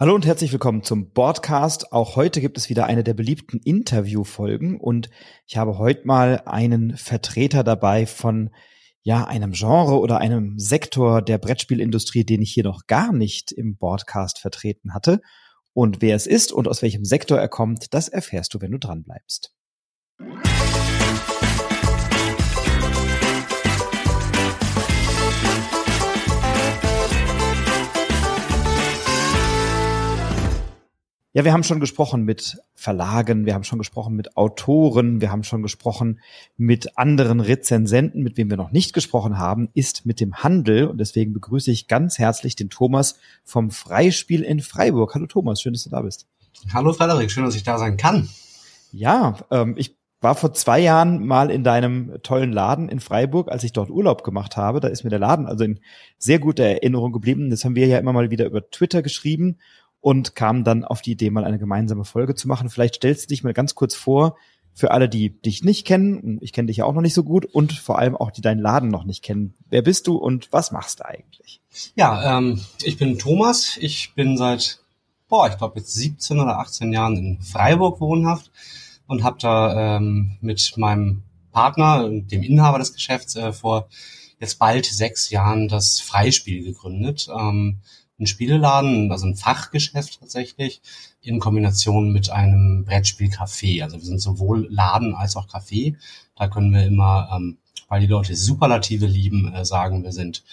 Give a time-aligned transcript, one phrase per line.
[0.00, 1.92] Hallo und herzlich willkommen zum Broadcast.
[1.92, 5.10] Auch heute gibt es wieder eine der beliebten Interviewfolgen und
[5.44, 8.50] ich habe heute mal einen Vertreter dabei von
[9.02, 13.76] ja, einem Genre oder einem Sektor der Brettspielindustrie, den ich hier noch gar nicht im
[13.76, 15.20] Broadcast vertreten hatte.
[15.72, 18.78] Und wer es ist und aus welchem Sektor er kommt, das erfährst du, wenn du
[18.78, 19.52] dran bleibst.
[31.38, 35.44] Ja, wir haben schon gesprochen mit Verlagen, wir haben schon gesprochen mit Autoren, wir haben
[35.44, 36.18] schon gesprochen
[36.56, 40.88] mit anderen Rezensenten, mit wem wir noch nicht gesprochen haben, ist mit dem Handel.
[40.88, 45.14] Und deswegen begrüße ich ganz herzlich den Thomas vom Freispiel in Freiburg.
[45.14, 46.26] Hallo Thomas, schön, dass du da bist.
[46.74, 48.28] Hallo Frederik, schön, dass ich da sein kann.
[48.90, 53.62] Ja, ähm, ich war vor zwei Jahren mal in deinem tollen Laden in Freiburg, als
[53.62, 54.80] ich dort Urlaub gemacht habe.
[54.80, 55.78] Da ist mir der Laden also in
[56.18, 57.50] sehr guter Erinnerung geblieben.
[57.50, 59.58] Das haben wir ja immer mal wieder über Twitter geschrieben
[60.00, 62.70] und kam dann auf die Idee, mal eine gemeinsame Folge zu machen.
[62.70, 64.36] Vielleicht stellst du dich mal ganz kurz vor,
[64.78, 67.44] für alle, die dich nicht kennen, ich kenne dich ja auch noch nicht so gut,
[67.44, 69.54] und vor allem auch die deinen Laden noch nicht kennen.
[69.68, 71.60] Wer bist du und was machst du eigentlich?
[71.96, 73.76] Ja, ähm, ich bin Thomas.
[73.80, 74.80] Ich bin seit,
[75.28, 78.52] boah, ich glaube jetzt 17 oder 18 Jahren in Freiburg wohnhaft
[79.08, 83.88] und habe da ähm, mit meinem Partner, dem Inhaber des Geschäfts, äh, vor
[84.38, 87.28] jetzt bald sechs Jahren das Freispiel gegründet.
[87.36, 87.78] Ähm,
[88.18, 90.80] ein Spieleladen, also ein Fachgeschäft tatsächlich,
[91.20, 93.82] in Kombination mit einem Brettspielcafé.
[93.82, 95.96] Also wir sind sowohl Laden als auch Café.
[96.36, 97.58] Da können wir immer, ähm,
[97.88, 100.44] weil die Leute Superlative lieben, äh, sagen, wir sind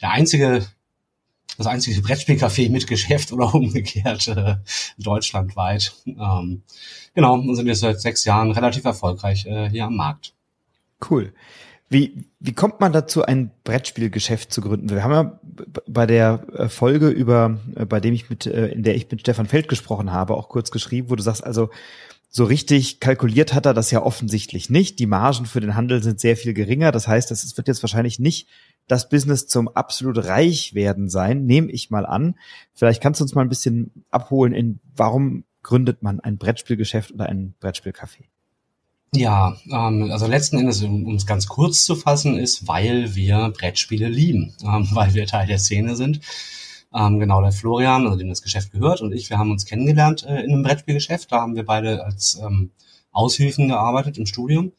[0.00, 0.66] der einzige,
[1.58, 4.56] das einzige Brettspielcafé mit Geschäft oder umgekehrt äh,
[4.98, 5.94] deutschlandweit.
[6.06, 6.62] Ähm,
[7.14, 10.32] genau, und sind jetzt seit sechs Jahren relativ erfolgreich äh, hier am Markt.
[11.08, 11.32] Cool.
[11.88, 14.90] Wie, wie kommt man dazu, ein Brettspielgeschäft zu gründen?
[14.90, 15.39] Wir haben ja
[15.86, 19.20] bei der äh, Folge über, äh, bei dem ich mit, äh, in der ich mit
[19.20, 21.70] Stefan Feld gesprochen habe, auch kurz geschrieben, wo du sagst, also
[22.32, 25.00] so richtig kalkuliert hat er das ja offensichtlich nicht.
[25.00, 26.92] Die Margen für den Handel sind sehr viel geringer.
[26.92, 28.48] Das heißt, es wird jetzt wahrscheinlich nicht
[28.86, 32.36] das Business zum absolut reich werden sein, nehme ich mal an.
[32.72, 37.26] Vielleicht kannst du uns mal ein bisschen abholen in, warum gründet man ein Brettspielgeschäft oder
[37.26, 38.26] ein Brettspielcafé?
[39.14, 44.08] Ja, ähm, also letzten Endes, um es ganz kurz zu fassen, ist, weil wir Brettspiele
[44.08, 46.20] lieben, ähm, weil wir Teil der Szene sind.
[46.94, 50.24] Ähm, genau, der Florian, also dem das Geschäft gehört, und ich, wir haben uns kennengelernt
[50.24, 51.32] äh, in einem Brettspielgeschäft.
[51.32, 52.70] Da haben wir beide als ähm,
[53.12, 54.72] Aushilfen gearbeitet im Studium.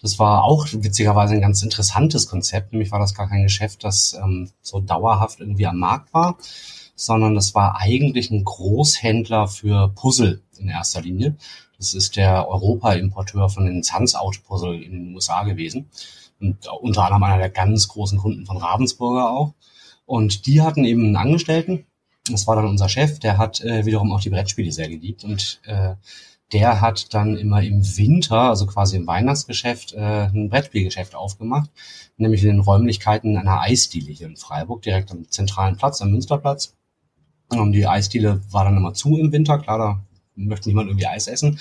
[0.00, 2.72] Das war auch witzigerweise ein ganz interessantes Konzept.
[2.72, 6.38] Nämlich war das gar kein Geschäft, das ähm, so dauerhaft irgendwie am Markt war,
[6.96, 11.36] sondern das war eigentlich ein Großhändler für Puzzle in erster Linie.
[11.78, 15.90] Das ist der Europa-Importeur von den Sans-Out-Puzzle in den USA gewesen.
[16.40, 19.54] Und unter anderem einer der ganz großen Kunden von Ravensburger auch.
[20.04, 21.86] Und die hatten eben einen Angestellten.
[22.30, 23.18] Das war dann unser Chef.
[23.18, 25.24] Der hat äh, wiederum auch die Brettspiele sehr geliebt.
[25.24, 25.94] Und äh,
[26.52, 31.70] der hat dann immer im Winter, also quasi im Weihnachtsgeschäft, äh, ein Brettspielgeschäft aufgemacht.
[32.16, 36.74] Nämlich in den Räumlichkeiten einer Eisdiele hier in Freiburg, direkt am zentralen Platz, am Münsterplatz.
[37.48, 39.58] Und die Eisdiele war dann immer zu im Winter.
[39.58, 40.05] Klar, da
[40.36, 41.58] möchte niemand irgendwie Eis essen.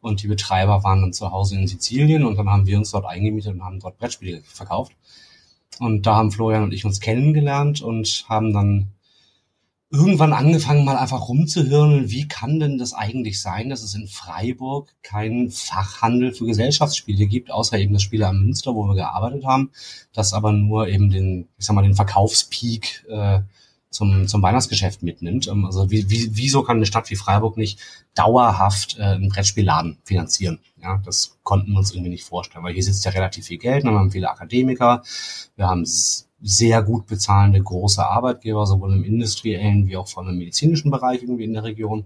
[0.00, 3.06] Und die Betreiber waren dann zu Hause in Sizilien und dann haben wir uns dort
[3.06, 4.92] eingemietet und haben dort Brettspiele verkauft.
[5.78, 8.92] Und da haben Florian und ich uns kennengelernt und haben dann
[9.90, 14.92] irgendwann angefangen, mal einfach rumzuhirnen, wie kann denn das eigentlich sein, dass es in Freiburg
[15.02, 19.70] keinen Fachhandel für Gesellschaftsspiele gibt, außer eben das Spiele am Münster, wo wir gearbeitet haben,
[20.12, 23.40] das aber nur eben den, ich sag mal, den Verkaufspeak äh,
[23.96, 25.48] zum, zum Weihnachtsgeschäft mitnimmt.
[25.48, 27.80] Ähm, also wie, wie, wieso kann eine Stadt wie Freiburg nicht
[28.14, 30.60] dauerhaft äh, einen Brettspielladen finanzieren?
[30.82, 33.84] Ja, das konnten wir uns irgendwie nicht vorstellen, weil hier sitzt ja relativ viel Geld,
[33.84, 35.02] wir haben viele Akademiker,
[35.56, 35.84] wir haben
[36.42, 41.44] sehr gut bezahlende große Arbeitgeber, sowohl im industriellen wie auch von dem medizinischen Bereich irgendwie
[41.44, 42.04] in der Region.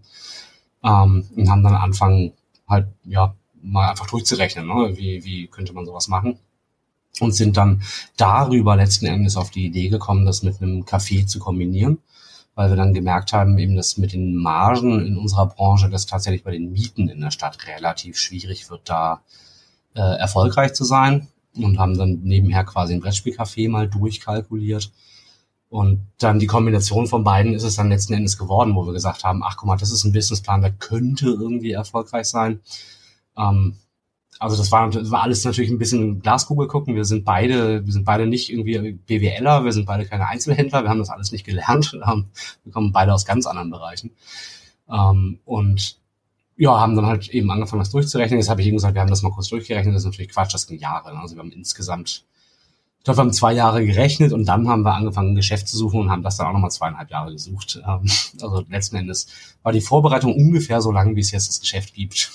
[0.84, 2.32] Ähm, und haben dann angefangen,
[2.68, 4.96] halt, ja, mal einfach durchzurechnen, ne?
[4.96, 6.38] wie, wie könnte man sowas machen
[7.18, 7.82] und sind dann
[8.16, 11.98] darüber letzten Endes auf die Idee gekommen, das mit einem Café zu kombinieren,
[12.54, 16.44] weil wir dann gemerkt haben, eben, dass mit den Margen in unserer Branche das tatsächlich
[16.44, 19.22] bei den Mieten in der Stadt relativ schwierig wird, da
[19.94, 24.92] äh, erfolgreich zu sein und haben dann nebenher quasi ein Brettspielcafé mal durchkalkuliert.
[25.68, 29.22] Und dann die Kombination von beiden ist es dann letzten Endes geworden, wo wir gesagt
[29.22, 32.60] haben, ach guck mal, das ist ein Businessplan, der könnte irgendwie erfolgreich sein.
[33.36, 33.76] Ähm,
[34.40, 36.96] also das war, das war alles natürlich ein bisschen Glaskugel gucken.
[36.96, 40.88] Wir sind beide, wir sind beide nicht irgendwie BWLer, wir sind beide keine Einzelhändler, wir
[40.88, 41.92] haben das alles nicht gelernt.
[42.64, 44.12] Wir kommen beide aus ganz anderen Bereichen.
[44.90, 45.98] Ähm, und
[46.56, 48.40] ja, haben dann halt eben angefangen, das durchzurechnen.
[48.40, 49.94] Jetzt habe ich eben gesagt, wir haben das mal kurz durchgerechnet.
[49.94, 51.16] Das ist natürlich Quatsch, das ging Jahre.
[51.18, 52.24] Also wir haben insgesamt
[52.98, 55.76] Ich glaube, wir haben zwei Jahre gerechnet und dann haben wir angefangen, ein Geschäft zu
[55.76, 57.80] suchen und haben das dann auch nochmal zweieinhalb Jahre gesucht.
[57.86, 58.10] Ähm,
[58.40, 59.26] also letzten Endes
[59.62, 62.30] war die Vorbereitung ungefähr so lang, wie es jetzt das Geschäft gibt.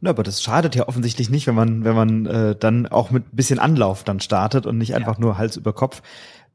[0.00, 3.32] Na, aber das schadet ja offensichtlich nicht, wenn man, wenn man äh, dann auch mit
[3.32, 5.20] ein bisschen Anlauf dann startet und nicht einfach ja.
[5.20, 6.02] nur Hals über Kopf.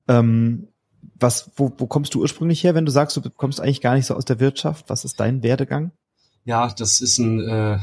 [0.08, 0.68] Ähm,
[1.16, 4.06] was, wo, wo kommst du ursprünglich her, wenn du sagst, du kommst eigentlich gar nicht
[4.06, 4.86] so aus der Wirtschaft?
[4.90, 5.92] Was ist dein Werdegang?
[6.46, 7.80] Ja, das ist ein äh,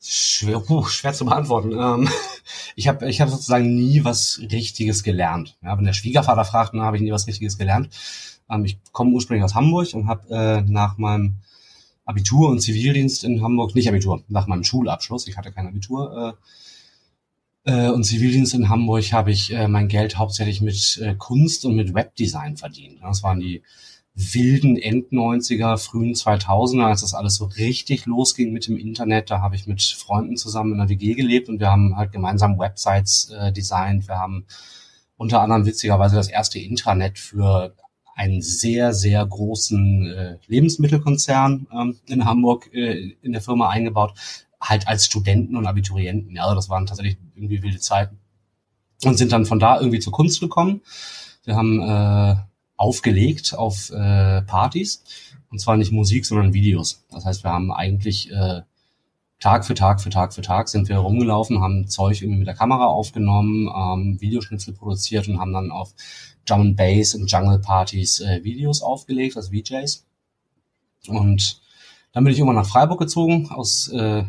[0.00, 1.72] schwer, puh, schwer zu beantworten.
[1.72, 2.08] Ähm,
[2.76, 5.58] ich habe ich hab sozusagen nie was Richtiges gelernt.
[5.62, 7.90] Ja, wenn der Schwiegervater fragt, dann habe ich nie was Richtiges gelernt.
[8.48, 11.36] Ähm, ich komme ursprünglich aus Hamburg und habe äh, nach meinem
[12.10, 16.36] Abitur und Zivildienst in Hamburg, nicht Abitur, nach meinem Schulabschluss, ich hatte kein Abitur,
[17.64, 21.64] äh, äh, und Zivildienst in Hamburg habe ich äh, mein Geld hauptsächlich mit äh, Kunst
[21.64, 22.98] und mit Webdesign verdient.
[23.02, 23.62] Das waren die
[24.14, 29.30] wilden End-90er, frühen 2000er, als das alles so richtig losging mit dem Internet.
[29.30, 32.58] Da habe ich mit Freunden zusammen in der WG gelebt und wir haben halt gemeinsam
[32.58, 34.08] Websites äh, designt.
[34.08, 34.46] Wir haben
[35.16, 37.74] unter anderem witzigerweise das erste Intranet für
[38.20, 44.12] einen sehr, sehr großen äh, Lebensmittelkonzern ähm, in Hamburg äh, in der Firma eingebaut,
[44.60, 46.36] halt als Studenten und Abiturienten.
[46.36, 48.18] Ja, also das waren tatsächlich irgendwie wilde Zeiten.
[49.04, 50.82] Und sind dann von da irgendwie zur Kunst gekommen.
[51.44, 52.36] Wir haben äh,
[52.76, 55.02] aufgelegt auf äh, Partys.
[55.50, 57.06] Und zwar nicht Musik, sondern Videos.
[57.10, 58.60] Das heißt, wir haben eigentlich äh,
[59.38, 62.54] Tag für Tag für Tag für Tag sind wir rumgelaufen, haben Zeug irgendwie mit der
[62.54, 65.94] Kamera aufgenommen, ähm, Videoschnitzel produziert und haben dann auf
[66.50, 70.04] Drum and Bass und Jungle Partys äh, Videos aufgelegt als VJs.
[71.08, 71.60] Und
[72.12, 74.24] dann bin ich irgendwann nach Freiburg gezogen, aus äh,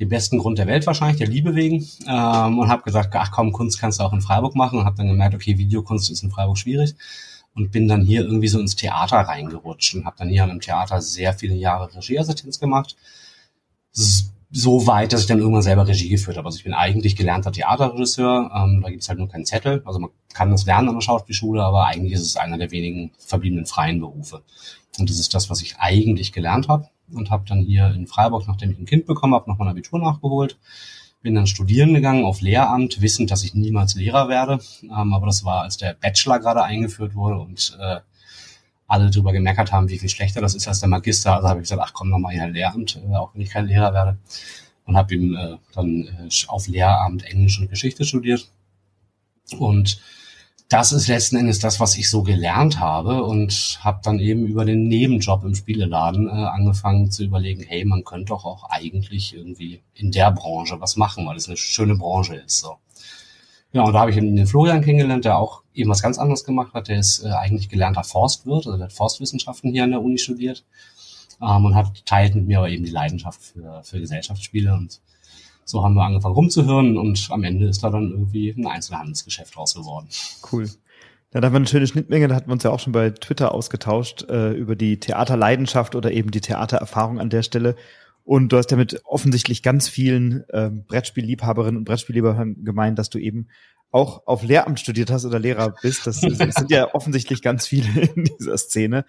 [0.00, 3.52] dem besten Grund der Welt wahrscheinlich, der Liebe wegen, ähm, und habe gesagt, ach komm,
[3.52, 6.30] Kunst kannst du auch in Freiburg machen und habe dann gemerkt, okay, Videokunst ist in
[6.30, 6.94] Freiburg schwierig
[7.54, 11.00] und bin dann hier irgendwie so ins Theater reingerutscht und habe dann hier einem Theater
[11.02, 12.96] sehr viele Jahre Regieassistenz gemacht
[14.54, 16.46] so weit, dass ich dann irgendwann selber Regie geführt habe.
[16.46, 18.50] Also ich bin eigentlich gelernter Theaterregisseur.
[18.54, 19.82] Ähm, da gibt's halt nur keinen Zettel.
[19.86, 23.12] Also man kann das lernen an der Schauspielschule, aber eigentlich ist es einer der wenigen
[23.18, 24.42] verbliebenen freien Berufe.
[24.98, 28.46] Und das ist das, was ich eigentlich gelernt habe und habe dann hier in Freiburg,
[28.46, 30.58] nachdem ich ein Kind bekommen habe, noch mein Abitur nachgeholt.
[31.22, 34.58] Bin dann studieren gegangen auf Lehramt, wissend, dass ich niemals Lehrer werde.
[34.82, 38.00] Ähm, aber das war, als der Bachelor gerade eingeführt wurde und äh,
[38.92, 41.34] alle drüber gemeckert haben, wie viel schlechter das ist als der Magister.
[41.34, 43.94] Also habe ich gesagt, ach komm, nochmal in Lehramt, äh, auch wenn ich kein Lehrer
[43.94, 44.18] werde.
[44.84, 48.50] Und habe ihm äh, dann äh, auf Lehramt Englisch und Geschichte studiert.
[49.58, 49.98] Und
[50.68, 54.66] das ist letzten Endes das, was ich so gelernt habe und habe dann eben über
[54.66, 59.80] den Nebenjob im Spieleladen äh, angefangen zu überlegen, hey, man könnte doch auch eigentlich irgendwie
[59.94, 62.58] in der Branche was machen, weil es eine schöne Branche ist.
[62.58, 62.76] So.
[63.72, 66.74] Ja, und da habe ich den Florian kennengelernt, der auch eben was ganz anderes gemacht
[66.74, 66.88] hat.
[66.88, 70.64] Der ist äh, eigentlich gelernter Forstwirt, also der hat Forstwissenschaften hier an der Uni studiert
[71.40, 75.00] ähm, und hat teilt mit mir aber eben die Leidenschaft für, für Gesellschaftsspiele und
[75.64, 79.74] so haben wir angefangen rumzuhören und am Ende ist da dann irgendwie ein Einzelhandelsgeschäft raus
[79.74, 80.08] geworden.
[80.52, 80.68] Cool.
[81.32, 83.10] Ja, da haben wir eine schöne Schnittmenge, da hatten wir uns ja auch schon bei
[83.10, 87.76] Twitter ausgetauscht äh, über die Theaterleidenschaft oder eben die Theatererfahrung an der Stelle.
[88.24, 93.18] Und du hast ja mit offensichtlich ganz vielen äh, Brettspielliebhaberinnen und Brettspielliebhabern gemeint, dass du
[93.18, 93.48] eben
[93.92, 96.06] auch auf Lehramt studiert hast oder Lehrer bist.
[96.06, 99.04] Das, das sind ja offensichtlich ganz viele in dieser Szene.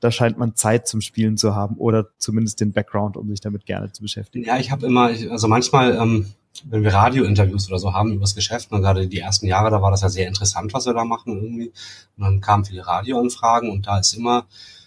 [0.00, 3.66] Da scheint man Zeit zum Spielen zu haben oder zumindest den Background, um sich damit
[3.66, 4.46] gerne zu beschäftigen.
[4.46, 6.32] Ja, ich habe immer, also manchmal, ähm,
[6.64, 9.82] wenn wir Radiointerviews oder so haben über das Geschäft, und gerade die ersten Jahre, da
[9.82, 11.72] war das ja sehr interessant, was wir da machen irgendwie.
[12.16, 14.46] Und dann kamen viele Radioanfragen und da ist immer,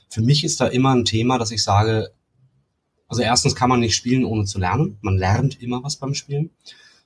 [0.10, 2.12] für mich ist da immer ein Thema, dass ich sage,
[3.11, 4.97] also erstens kann man nicht spielen, ohne zu lernen.
[5.01, 6.49] Man lernt immer was beim Spielen.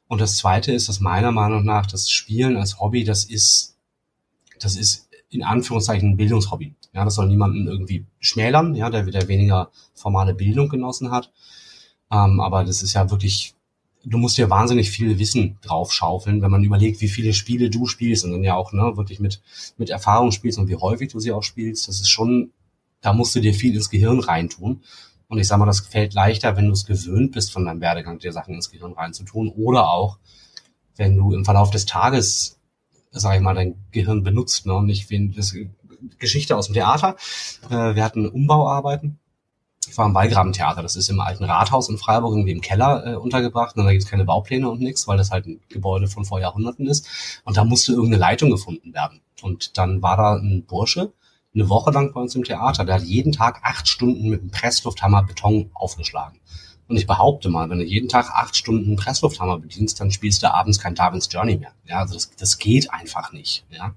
[0.07, 3.75] Und das zweite ist, dass meiner Meinung nach das Spielen als Hobby, das ist,
[4.59, 6.75] das ist in Anführungszeichen ein Bildungshobby.
[6.93, 11.31] Ja, das soll niemanden irgendwie schmälern, ja, der wieder weniger formale Bildung genossen hat.
[12.11, 13.55] Ähm, aber das ist ja wirklich,
[14.03, 18.25] du musst dir wahnsinnig viel Wissen draufschaufeln, wenn man überlegt, wie viele Spiele du spielst
[18.25, 19.41] und dann ja auch, ne, wirklich mit,
[19.79, 21.87] mit Erfahrung spielst und wie häufig du sie auch spielst.
[21.87, 22.51] Das ist schon,
[23.01, 24.83] da musst du dir viel ins Gehirn reintun.
[25.27, 28.19] Und ich sage mal, das fällt leichter, wenn du es gewöhnt bist, von deinem Werdegang
[28.19, 29.49] dir Sachen ins Gehirn reinzutun.
[29.49, 30.19] Oder auch,
[30.95, 32.59] wenn du im Verlauf des Tages,
[33.11, 34.65] sage ich mal, dein Gehirn benutzt.
[34.65, 34.73] Ne?
[34.73, 35.55] Und nicht wie das
[36.19, 37.15] Geschichte aus dem Theater.
[37.69, 39.19] Äh, wir hatten Umbauarbeiten.
[39.87, 40.81] Ich war im Wallgraben-Theater.
[40.81, 43.75] Das ist im alten Rathaus in Freiburg irgendwie im Keller äh, untergebracht.
[43.77, 46.39] Und da gibt es keine Baupläne und nichts, weil das halt ein Gebäude von vor
[46.39, 47.41] Jahrhunderten ist.
[47.43, 49.21] Und da musste irgendeine Leitung gefunden werden.
[49.41, 51.13] Und dann war da ein Bursche,
[51.55, 52.85] eine Woche lang bei uns im Theater.
[52.85, 56.39] Der hat jeden Tag acht Stunden mit dem Presslufthammer Beton aufgeschlagen.
[56.87, 60.53] Und ich behaupte mal, wenn du jeden Tag acht Stunden Presslufthammer bedienst, dann spielst du
[60.53, 61.71] abends kein Darwin's Journey mehr.
[61.85, 63.65] Ja, also das, das geht einfach nicht.
[63.69, 63.95] Ja.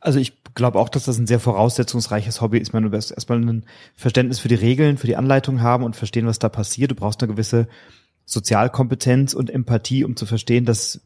[0.00, 2.68] Also ich glaube auch, dass das ein sehr voraussetzungsreiches Hobby ist.
[2.68, 5.94] Ich meine, du wirst erstmal ein Verständnis für die Regeln, für die Anleitung haben und
[5.94, 6.90] verstehen, was da passiert.
[6.90, 7.68] Du brauchst eine gewisse
[8.24, 11.00] Sozialkompetenz und Empathie, um zu verstehen, dass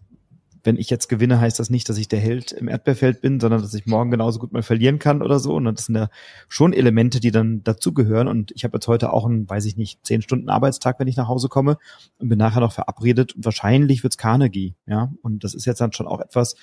[0.65, 3.61] wenn ich jetzt gewinne, heißt das nicht, dass ich der Held im Erdbeerfeld bin, sondern
[3.61, 5.55] dass ich morgen genauso gut mal verlieren kann oder so.
[5.55, 6.09] Und das sind ja
[6.49, 8.29] schon Elemente, die dann dazugehören.
[8.29, 11.17] Und ich habe jetzt heute auch einen, weiß ich nicht, zehn Stunden Arbeitstag, wenn ich
[11.17, 11.77] nach Hause komme
[12.19, 13.37] und bin nachher noch verabredet.
[13.37, 15.13] Und wahrscheinlich wird's Carnegie, ja.
[15.23, 16.57] Und das ist jetzt dann schon auch etwas,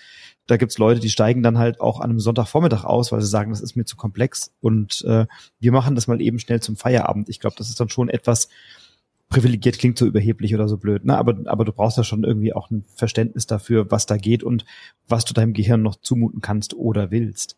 [0.48, 3.51] da gibt's Leute, die steigen dann halt auch an einem Sonntagvormittag aus, weil sie sagen,
[3.51, 4.51] das ist mir zu komplex.
[4.62, 5.27] Und äh,
[5.60, 7.29] wir machen das mal eben schnell zum Feierabend.
[7.29, 8.50] Ich glaube, das ist dann schon etwas,
[9.31, 11.17] privilegiert klingt so überheblich oder so blöd, ne?
[11.17, 14.65] Aber, aber du brauchst ja schon irgendwie auch ein Verständnis dafür, was da geht und
[15.07, 17.57] was du deinem Gehirn noch zumuten kannst oder willst.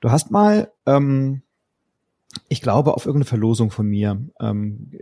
[0.00, 1.42] Du hast mal, ähm,
[2.48, 4.92] ich glaube, auf irgendeine Verlosung von mir ähm,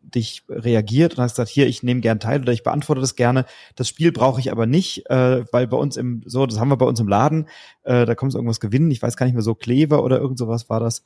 [0.00, 3.44] dich reagiert und hast gesagt, hier, ich nehme gern teil oder ich beantworte das gerne.
[3.74, 6.76] Das Spiel brauche ich aber nicht, äh, weil bei uns im, so, das haben wir
[6.76, 7.48] bei uns im Laden,
[7.82, 10.70] äh, da kommt irgendwas gewinnen, ich weiß gar nicht mehr so, Kleber oder irgend sowas
[10.70, 11.02] war das.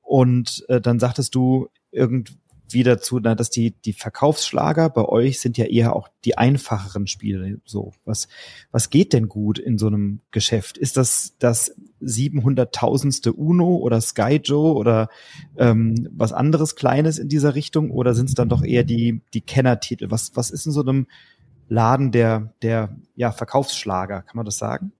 [0.00, 2.36] Und äh, dann sagtest du, irgend,
[2.68, 7.06] wieder zu, na, dass die, die Verkaufsschlager bei euch sind ja eher auch die einfacheren
[7.06, 7.60] Spiele.
[7.64, 8.28] So, was,
[8.70, 10.78] was geht denn gut in so einem Geschäft?
[10.78, 15.08] Ist das das 700.000ste Uno oder Sky Joe oder
[15.56, 17.90] ähm, was anderes Kleines in dieser Richtung?
[17.90, 20.10] Oder sind es dann doch eher die, die Kennertitel?
[20.10, 21.06] Was, was ist in so einem
[21.68, 24.22] Laden der, der, ja, Verkaufsschlager?
[24.22, 24.92] Kann man das sagen?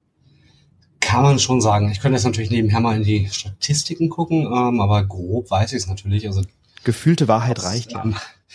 [1.00, 1.90] Kann man schon sagen.
[1.90, 5.78] Ich könnte jetzt natürlich nebenher mal in die Statistiken gucken, ähm, aber grob weiß ich
[5.78, 6.26] es natürlich.
[6.26, 6.42] Also
[6.84, 8.04] Gefühlte Wahrheit reicht ja.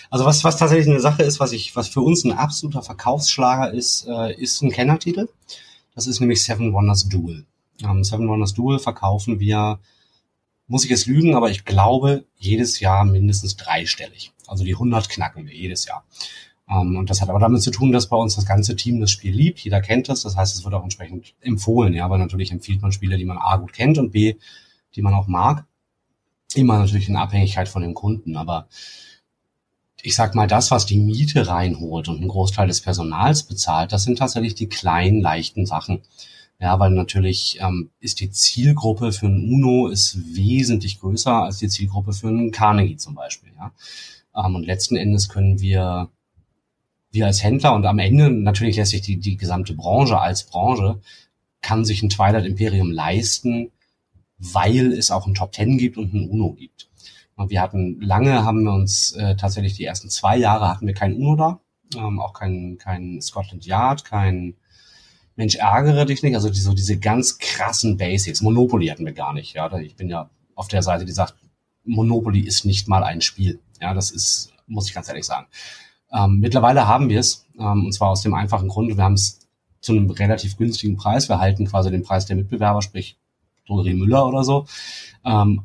[0.09, 3.73] Also was, was tatsächlich eine Sache ist, was ich, was für uns ein absoluter Verkaufsschlager
[3.73, 5.27] ist, äh, ist ein Kennertitel.
[5.95, 7.45] Das ist nämlich Seven Wonders Duel.
[7.83, 9.79] Ähm, Seven Wonders Duel verkaufen wir,
[10.67, 14.31] muss ich jetzt lügen, aber ich glaube jedes Jahr mindestens dreistellig.
[14.47, 16.05] Also die 100 knacken wir jedes Jahr.
[16.69, 19.11] Ähm, und das hat aber damit zu tun, dass bei uns das ganze Team das
[19.11, 19.59] Spiel liebt.
[19.59, 20.21] Jeder kennt das.
[20.21, 21.93] Das heißt, es wird auch entsprechend empfohlen.
[21.93, 24.35] Ja, aber natürlich empfiehlt man Spiele, die man A gut kennt und B,
[24.95, 25.65] die man auch mag
[26.57, 28.67] immer natürlich in Abhängigkeit von dem Kunden, aber
[30.01, 34.03] ich sag mal, das, was die Miete reinholt und einen Großteil des Personals bezahlt, das
[34.03, 36.01] sind tatsächlich die kleinen, leichten Sachen.
[36.59, 41.67] Ja, weil natürlich ähm, ist die Zielgruppe für ein UNO ist wesentlich größer als die
[41.67, 43.51] Zielgruppe für einen Carnegie zum Beispiel.
[43.55, 43.73] Ja.
[44.35, 46.09] Ähm, und letzten Endes können wir,
[47.11, 50.99] wir als Händler und am Ende natürlich lässt sich die, die gesamte Branche als Branche,
[51.61, 53.71] kann sich ein Twilight Imperium leisten,
[54.37, 56.89] weil es auch ein Top Ten gibt und ein Uno gibt.
[57.47, 61.15] Wir hatten lange, haben wir uns äh, tatsächlich die ersten zwei Jahre hatten wir kein
[61.15, 61.59] Uno da,
[61.95, 64.55] ähm, auch kein, kein Scotland Yard, kein
[65.35, 68.41] Mensch ärgere dich nicht, also die, so diese ganz krassen Basics.
[68.41, 69.71] Monopoly hatten wir gar nicht, ja.
[69.77, 71.35] Ich bin ja auf der Seite, die sagt,
[71.85, 73.59] Monopoly ist nicht mal ein Spiel.
[73.79, 75.45] Ja, das ist, muss ich ganz ehrlich sagen.
[76.11, 79.47] Ähm, mittlerweile haben wir es, ähm, und zwar aus dem einfachen Grund, wir haben es
[79.79, 81.29] zu einem relativ günstigen Preis.
[81.29, 83.19] Wir halten quasi den Preis der Mitbewerber, sprich
[83.67, 84.65] Drogerie Müller oder so,
[85.25, 85.61] ähm,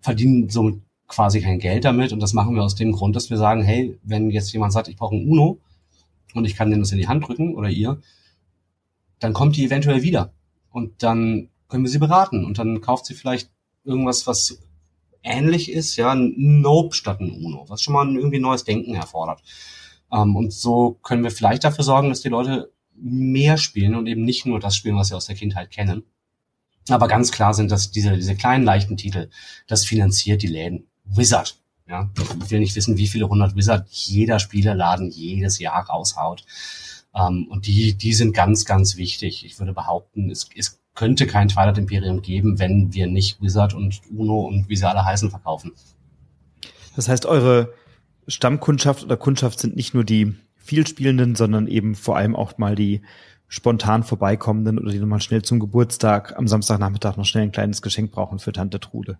[0.00, 2.12] verdienen somit quasi kein Geld damit.
[2.12, 4.88] Und das machen wir aus dem Grund, dass wir sagen, hey, wenn jetzt jemand sagt,
[4.88, 5.58] ich brauche ein Uno
[6.34, 8.00] und ich kann dem das in die Hand drücken oder ihr,
[9.20, 10.32] dann kommt die eventuell wieder.
[10.70, 12.44] Und dann können wir sie beraten.
[12.44, 13.50] Und dann kauft sie vielleicht
[13.84, 14.58] irgendwas, was
[15.22, 19.42] ähnlich ist, ja, ein Nope statt ein Uno, was schon mal irgendwie neues Denken erfordert.
[20.12, 24.24] Ähm, und so können wir vielleicht dafür sorgen, dass die Leute mehr spielen und eben
[24.24, 26.04] nicht nur das spielen, was sie aus der Kindheit kennen.
[26.88, 29.30] Aber ganz klar sind das diese, diese kleinen leichten Titel,
[29.66, 30.86] das finanziert die Läden.
[31.04, 36.44] Wizard, ja, ich will nicht wissen, wie viele hundert Wizard jeder Spielerladen jedes Jahr raushaut.
[37.14, 39.44] Ähm, und die, die sind ganz, ganz wichtig.
[39.44, 44.00] Ich würde behaupten, es, es könnte kein Twilight Imperium geben, wenn wir nicht Wizard und
[44.10, 45.72] Uno und wie sie alle heißen verkaufen.
[46.96, 47.72] Das heißt, eure
[48.28, 53.02] Stammkundschaft oder Kundschaft sind nicht nur die vielspielenden, sondern eben vor allem auch mal die
[53.48, 58.12] spontan vorbeikommenden oder die nochmal schnell zum Geburtstag am Samstagnachmittag noch schnell ein kleines Geschenk
[58.12, 59.18] brauchen für Tante Trude.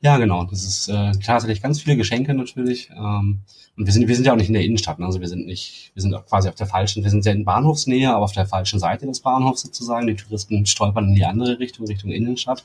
[0.00, 0.44] Ja, genau.
[0.44, 2.90] Das ist äh, tatsächlich ganz viele Geschenke natürlich.
[2.90, 3.40] Ähm,
[3.76, 5.06] und wir sind, wir sind ja auch nicht in der Innenstadt, ne?
[5.06, 8.12] also wir sind nicht, wir sind quasi auf der falschen, wir sind sehr in Bahnhofsnähe,
[8.12, 10.06] aber auf der falschen Seite des Bahnhofs sozusagen.
[10.06, 12.64] Die Touristen stolpern in die andere Richtung, Richtung Innenstadt.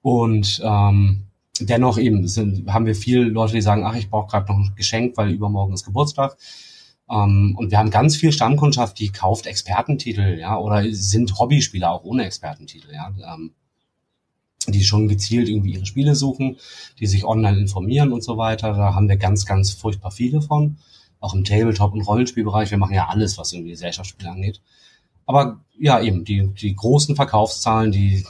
[0.00, 1.24] Und ähm,
[1.60, 4.72] dennoch eben sind, haben wir viele Leute, die sagen, ach, ich brauche gerade noch ein
[4.76, 6.36] Geschenk, weil übermorgen ist Geburtstag.
[7.10, 12.04] Ähm, und wir haben ganz viel Stammkundschaft, die kauft Expertentitel, ja, oder sind Hobbyspieler auch
[12.04, 13.52] ohne Expertentitel, ja, ähm,
[14.66, 16.56] die schon gezielt irgendwie ihre Spiele suchen,
[16.98, 18.74] die sich online informieren und so weiter.
[18.74, 20.76] Da haben wir ganz, ganz furchtbar viele von.
[21.20, 22.70] Auch im Tabletop- und Rollenspielbereich.
[22.70, 24.60] Wir machen ja alles, was irgendwie Gesellschaftsspiele angeht.
[25.26, 28.24] Aber ja, eben, die, die großen Verkaufszahlen, die,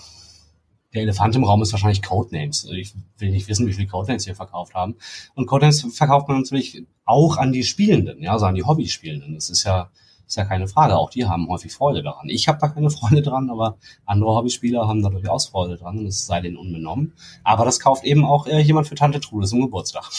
[0.95, 2.65] der Elefant im Raum ist wahrscheinlich Codenames.
[2.73, 4.97] Ich will nicht wissen, wie viele Codenames wir verkauft haben.
[5.35, 9.35] Und Codenames verkauft man natürlich auch an die Spielenden, ja, also an die Hobbyspielenden.
[9.35, 9.91] Das ist ja,
[10.27, 10.97] ist ja keine Frage.
[10.97, 12.29] Auch die haben häufig Freude daran.
[12.29, 13.77] Ich habe da keine Freude dran, aber
[14.07, 17.13] andere Hobbyspieler haben da durchaus Freude dran es sei denen unbenommen.
[17.45, 20.11] Aber das kauft eben auch äh, jemand für Tante Trude zum Geburtstag.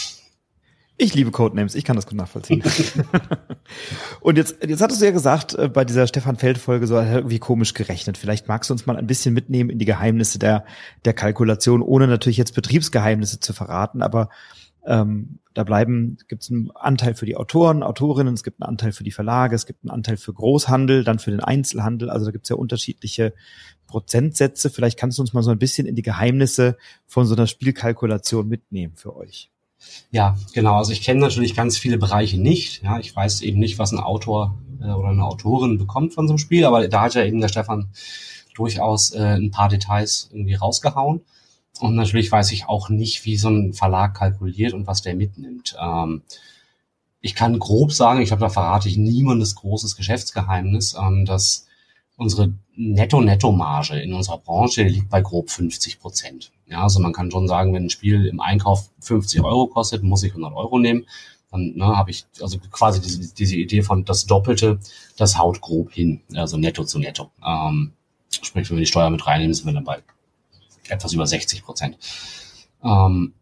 [1.01, 2.61] Ich liebe Codenames, ich kann das gut nachvollziehen.
[4.19, 7.73] und jetzt, jetzt hattest du ja gesagt, äh, bei dieser Stefan Feld-Folge so irgendwie komisch
[7.73, 8.17] gerechnet.
[8.17, 10.65] Vielleicht magst du uns mal ein bisschen mitnehmen in die Geheimnisse der,
[11.05, 14.27] der Kalkulation, ohne natürlich jetzt Betriebsgeheimnisse zu verraten, aber
[14.85, 18.91] ähm, da bleiben, gibt es einen Anteil für die Autoren, Autorinnen, es gibt einen Anteil
[18.91, 22.09] für die Verlage, es gibt einen Anteil für Großhandel, dann für den Einzelhandel.
[22.09, 23.33] Also da gibt es ja unterschiedliche
[23.87, 24.69] Prozentsätze.
[24.69, 26.77] Vielleicht kannst du uns mal so ein bisschen in die Geheimnisse
[27.07, 29.49] von so einer Spielkalkulation mitnehmen für euch.
[30.11, 30.75] Ja, genau.
[30.75, 32.83] Also ich kenne natürlich ganz viele Bereiche nicht.
[32.83, 36.33] Ja, ich weiß eben nicht, was ein Autor äh, oder eine Autorin bekommt von so
[36.33, 37.89] einem Spiel, aber da hat ja eben der Stefan
[38.55, 41.21] durchaus äh, ein paar Details irgendwie rausgehauen.
[41.79, 45.77] Und natürlich weiß ich auch nicht, wie so ein Verlag kalkuliert und was der mitnimmt.
[45.81, 46.23] Ähm,
[47.21, 51.67] ich kann grob sagen, ich glaube, da verrate ich niemandes großes Geschäftsgeheimnis, ähm, dass
[52.17, 56.51] unsere Netto-Netto-Marge in unserer Branche liegt bei grob 50 Prozent.
[56.69, 60.23] Ja, also man kann schon sagen, wenn ein Spiel im Einkauf 50 Euro kostet, muss
[60.23, 61.05] ich 100 Euro nehmen.
[61.51, 64.79] Dann ne, habe ich also quasi diese, diese Idee von das Doppelte,
[65.17, 67.31] das haut grob hin, also netto zu netto.
[67.45, 67.93] Ähm,
[68.29, 69.99] sprich, wenn wir die Steuer mit reinnehmen, sind wir dann bei
[70.87, 71.97] etwas über 60 Prozent.
[72.83, 73.33] Ähm,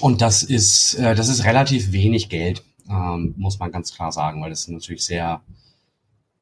[0.00, 4.42] und das ist, äh, das ist relativ wenig Geld, ähm, muss man ganz klar sagen,
[4.42, 5.40] weil das natürlich sehr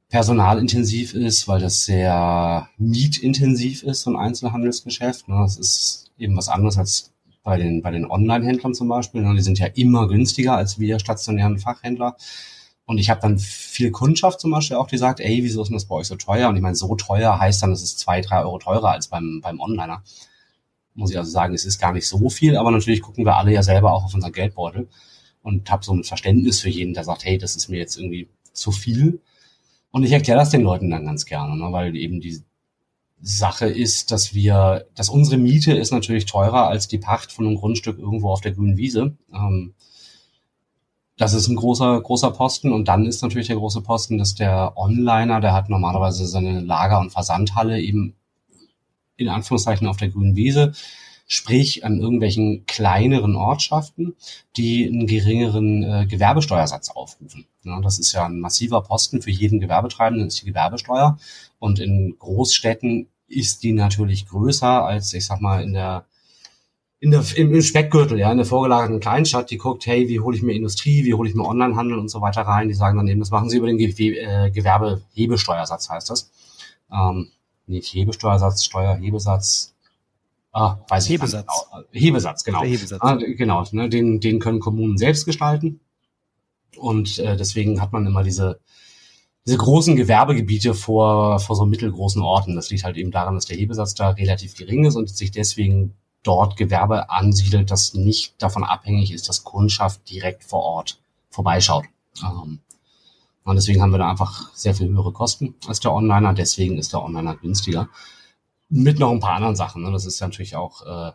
[0.08, 5.28] personalintensiv ist, weil das sehr mietintensiv ist, so ein Einzelhandelsgeschäft.
[5.28, 5.36] Ne?
[5.40, 9.22] Das ist eben was anderes als bei den, bei den Online-Händlern zum Beispiel.
[9.22, 9.34] Ne?
[9.34, 12.16] Die sind ja immer günstiger als wir stationären Fachhändler.
[12.86, 15.76] Und ich habe dann viel Kundschaft zum Beispiel auch, die sagt, ey, wieso ist denn
[15.76, 16.48] das bei euch so teuer?
[16.48, 19.40] Und ich meine, so teuer heißt dann, es ist zwei, drei Euro teurer als beim,
[19.42, 20.04] beim Onliner.
[20.94, 23.52] Muss ich also sagen, es ist gar nicht so viel, aber natürlich gucken wir alle
[23.52, 24.88] ja selber auch auf unseren Geldbeutel
[25.42, 28.28] und habe so ein Verständnis für jeden, der sagt, hey, das ist mir jetzt irgendwie
[28.52, 29.20] zu viel.
[29.90, 32.42] Und ich erkläre das den Leuten dann ganz gerne, ne, weil eben die
[33.20, 37.56] Sache ist, dass wir, dass unsere Miete ist natürlich teurer als die Pacht von einem
[37.56, 39.16] Grundstück irgendwo auf der grünen Wiese.
[39.32, 39.74] Ähm,
[41.16, 42.72] das ist ein großer, großer Posten.
[42.72, 47.00] Und dann ist natürlich der große Posten, dass der Onliner, der hat normalerweise seine Lager-
[47.00, 48.14] und Versandhalle eben
[49.16, 50.72] in Anführungszeichen auf der grünen Wiese
[51.26, 54.14] sprich an irgendwelchen kleineren Ortschaften,
[54.56, 57.46] die einen geringeren äh, Gewerbesteuersatz aufrufen.
[57.64, 61.18] Ja, das ist ja ein massiver Posten für jeden Gewerbetreibenden, ist die Gewerbesteuer.
[61.58, 66.06] Und in Großstädten ist die natürlich größer als, ich sag mal, in der
[66.98, 70.42] in der, im, Speckgürtel, ja, in der vorgelagerten Kleinstadt, die guckt, hey, wie hole ich
[70.42, 72.68] mir Industrie, wie hole ich mir Onlinehandel und so weiter rein.
[72.68, 76.30] Die sagen dann eben, das machen sie über den Ge äh, Gewerbehebesteuersatz, heißt das.
[76.90, 77.28] Ähm,
[77.66, 79.75] nicht Hebesteuersatz, Steuerhebesatz,
[80.58, 81.44] Ah, weiß Hebesatz.
[81.44, 81.84] ich genau.
[81.92, 82.62] Hebesatz, genau.
[82.62, 83.02] Hebesatz.
[83.02, 85.80] Ah, genau, ne, den, den können Kommunen selbst gestalten.
[86.78, 88.58] Und äh, deswegen hat man immer diese,
[89.44, 92.56] diese großen Gewerbegebiete vor, vor so mittelgroßen Orten.
[92.56, 95.92] Das liegt halt eben daran, dass der Hebesatz da relativ gering ist und sich deswegen
[96.22, 101.84] dort Gewerbe ansiedelt, das nicht davon abhängig ist, dass Kundschaft direkt vor Ort vorbeischaut.
[102.24, 102.60] Ähm,
[103.44, 106.32] und deswegen haben wir da einfach sehr viel höhere Kosten als der Onliner.
[106.32, 107.90] Deswegen ist der Onliner günstiger
[108.68, 109.82] mit noch ein paar anderen Sachen.
[109.82, 109.92] Ne?
[109.92, 111.12] Das ist natürlich auch, äh,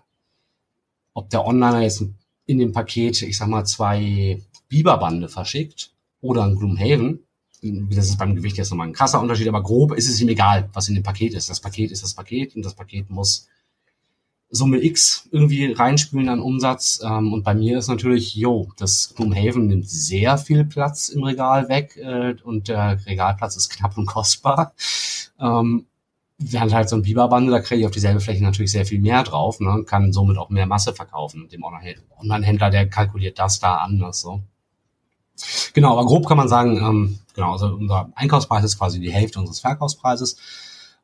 [1.13, 2.03] ob der Onliner jetzt
[2.45, 7.19] in dem Paket, ich sag mal, zwei Biberbande verschickt oder ein Gloomhaven.
[7.61, 10.69] Das ist beim Gewicht jetzt nochmal ein krasser Unterschied, aber grob ist es ihm egal,
[10.73, 11.49] was in dem Paket ist.
[11.49, 13.47] Das Paket ist das Paket und das Paket muss
[14.53, 17.01] Summe X irgendwie reinspülen an Umsatz.
[17.03, 21.69] Ähm, und bei mir ist natürlich, jo, das Gloomhaven nimmt sehr viel Platz im Regal
[21.69, 24.73] weg äh, und der Regalplatz ist knapp und kostbar.
[25.39, 25.85] Ähm,
[26.41, 29.23] während halt so ein Biberbande, da kriege ich auf dieselbe Fläche natürlich sehr viel mehr
[29.23, 31.47] drauf ne, und kann somit auch mehr Masse verkaufen.
[31.49, 34.41] Dem Online-Händler, der kalkuliert das da anders so.
[35.73, 39.39] Genau, aber grob kann man sagen, ähm, genau, also unser Einkaufspreis ist quasi die Hälfte
[39.39, 40.37] unseres Verkaufspreises.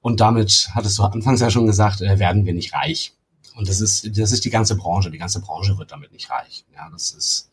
[0.02, 3.13] Und damit, hattest du anfangs ja schon gesagt, äh, werden wir nicht reich.
[3.56, 5.10] Und das ist, das ist die ganze Branche.
[5.10, 6.65] Die ganze Branche wird damit nicht reich.
[6.76, 7.52] Ja, das ist,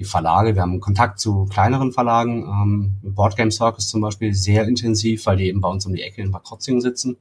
[0.00, 0.54] die Verlage.
[0.54, 5.46] Wir haben Kontakt zu kleineren Verlagen, ähm, Boardgame Circus zum Beispiel, sehr intensiv, weil die
[5.46, 7.18] eben bei uns um die Ecke in Bad Krotzingen sitzen.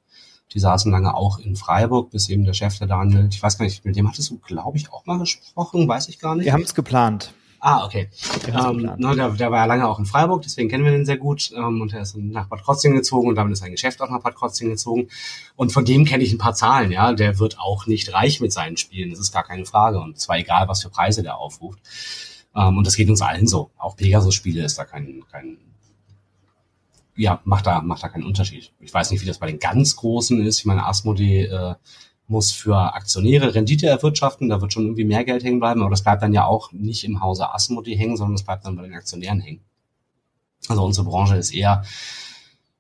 [0.54, 3.66] Die saßen lange auch in Freiburg, bis eben der Chef, der Daniel, ich weiß gar
[3.66, 6.46] nicht, mit dem hattest du, glaube ich, auch mal gesprochen, weiß ich gar nicht.
[6.46, 7.34] Wir haben es geplant.
[7.62, 8.10] Ah, okay.
[8.48, 11.18] Ähm, na, der, der, war ja lange auch in Freiburg, deswegen kennen wir den sehr
[11.18, 11.52] gut.
[11.54, 14.22] Ähm, und er ist nach Bad Krotzingen gezogen und damit ist sein Geschäft auch nach
[14.22, 15.10] Bad Krotzingen gezogen.
[15.58, 17.12] Und von dem kenne ich ein paar Zahlen, ja.
[17.12, 20.00] Der wird auch nicht reich mit seinen Spielen, das ist gar keine Frage.
[20.00, 21.80] Und zwar egal, was für Preise der aufruft.
[22.56, 23.72] Ähm, und das geht uns allen so.
[23.78, 25.58] Auch Pegasus-Spiele ist da kein, kein,
[27.16, 28.72] ja, macht da, macht da keinen Unterschied.
[28.80, 30.60] Ich weiß nicht, wie das bei den ganz Großen ist.
[30.60, 31.76] Ich meine, Asmodee äh,
[32.30, 36.04] muss für Aktionäre Rendite erwirtschaften, da wird schon irgendwie mehr Geld hängen bleiben, aber das
[36.04, 38.94] bleibt dann ja auch nicht im Hause Asmodee hängen, sondern das bleibt dann bei den
[38.94, 39.62] Aktionären hängen.
[40.68, 41.84] Also unsere Branche ist eher,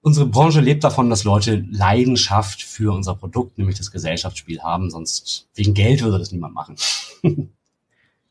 [0.02, 5.48] unsere Branche lebt davon, dass Leute Leidenschaft für unser Produkt, nämlich das Gesellschaftsspiel haben, sonst
[5.56, 6.76] wegen Geld würde das niemand machen.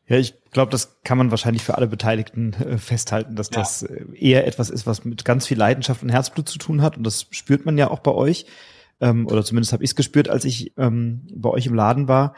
[0.08, 3.58] Ja, ich glaube, das kann man wahrscheinlich für alle Beteiligten äh, festhalten, dass ja.
[3.58, 6.96] das äh, eher etwas ist, was mit ganz viel Leidenschaft und Herzblut zu tun hat.
[6.96, 8.46] Und das spürt man ja auch bei euch.
[9.00, 12.34] Ähm, oder zumindest habe ich es gespürt, als ich ähm, bei euch im Laden war.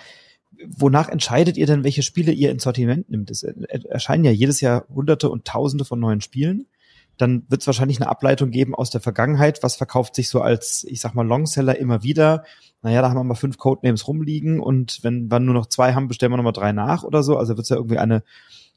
[0.67, 3.31] Wonach entscheidet ihr denn, welche Spiele ihr ins Sortiment nimmt?
[3.31, 6.67] Es erscheinen ja jedes Jahr Hunderte und Tausende von neuen Spielen
[7.21, 9.63] dann wird es wahrscheinlich eine Ableitung geben aus der Vergangenheit.
[9.63, 12.45] Was verkauft sich so als, ich sag mal, Longseller immer wieder?
[12.83, 16.09] Naja, da haben wir mal fünf Codenames rumliegen und wenn wir nur noch zwei haben,
[16.09, 17.37] bestellen wir nochmal drei nach oder so.
[17.37, 18.23] Also wird es ja irgendwie eine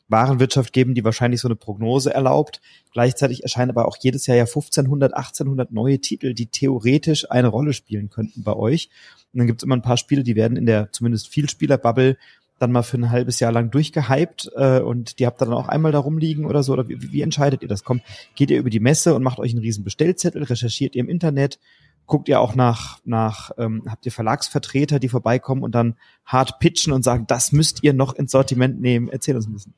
[0.10, 2.62] Warenwirtschaft geben, die wahrscheinlich so eine Prognose erlaubt.
[2.92, 7.74] Gleichzeitig erscheinen aber auch jedes Jahr ja 1500, 1800 neue Titel, die theoretisch eine Rolle
[7.74, 8.90] spielen könnten bei euch.
[9.32, 12.18] Und dann gibt es immer ein paar Spiele, die werden in der zumindest Vielspieler-Bubble
[12.64, 15.68] dann mal für ein halbes Jahr lang durchgehypt äh, und die habt ihr dann auch
[15.68, 16.74] einmal da rumliegen oder so?
[16.74, 17.84] Oder wie, wie entscheidet ihr das?
[17.84, 18.04] Kommt,
[18.36, 21.60] geht ihr über die Messe und macht euch einen riesen Bestellzettel, recherchiert ihr im Internet,
[22.06, 25.96] guckt ihr auch nach, nach ähm, habt ihr Verlagsvertreter, die vorbeikommen und dann
[26.26, 29.10] hart pitchen und sagen, das müsst ihr noch ins Sortiment nehmen.
[29.10, 29.74] Erzähl uns ein bisschen.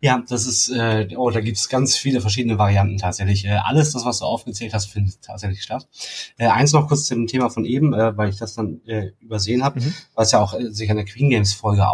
[0.00, 3.44] Ja, das ist, äh, oh, da gibt's ganz viele verschiedene Varianten tatsächlich.
[3.44, 5.88] Äh, alles, das, was du aufgezählt hast, findet tatsächlich statt.
[6.36, 9.10] Äh, eins noch kurz zu dem Thema von eben, äh, weil ich das dann äh,
[9.18, 9.94] übersehen habe, mhm.
[10.14, 11.88] was ja auch äh, sich an der Queen Games Folge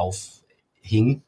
[0.85, 1.23] aufhing.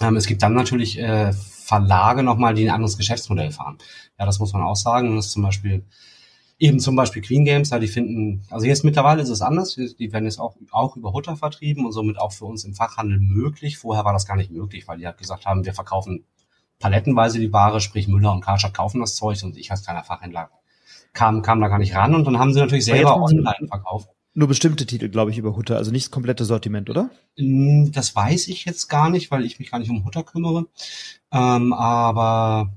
[0.00, 3.78] Ähm, es gibt dann natürlich äh, Verlage nochmal, die ein anderes Geschäftsmodell fahren.
[4.18, 5.16] Ja, das muss man auch sagen.
[5.16, 5.84] Das ist zum Beispiel
[6.58, 10.12] eben zum Beispiel Queen Games, ja, die finden, also jetzt mittlerweile ist es anders, die
[10.12, 13.76] werden jetzt auch, auch über Hutter vertrieben und somit auch für uns im Fachhandel möglich.
[13.76, 16.24] Vorher war das gar nicht möglich, weil die halt gesagt haben, wir verkaufen
[16.78, 20.50] palettenweise die Ware, sprich Müller und Karstadt kaufen das Zeug und ich als kleiner Fachhändler
[21.12, 24.08] kam, kam da gar nicht ran und dann haben sie natürlich selber online verkauft.
[24.34, 27.10] Nur bestimmte Titel, glaube ich, über Hutter, also nicht das komplette Sortiment, oder?
[27.36, 30.66] Das weiß ich jetzt gar nicht, weil ich mich gar nicht um Hutter kümmere.
[31.32, 32.72] Ähm, aber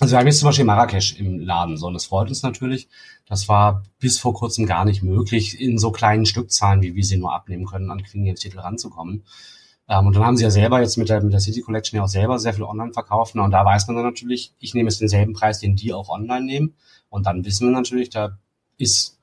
[0.00, 2.88] also wir haben jetzt zum Beispiel Marrakesch im Laden, so, und das freut uns natürlich.
[3.26, 7.18] Das war bis vor kurzem gar nicht möglich, in so kleinen Stückzahlen, wie wir sie
[7.18, 9.24] nur abnehmen können, an Queen Games Titel ranzukommen.
[9.88, 12.04] Ähm, und dann haben sie ja selber jetzt mit der, mit der City Collection ja
[12.04, 13.34] auch selber sehr viel online verkauft.
[13.34, 16.46] Und da weiß man dann natürlich, ich nehme jetzt denselben Preis, den die auch online
[16.46, 16.74] nehmen.
[17.10, 18.38] Und dann wissen wir natürlich, da
[18.78, 19.18] ist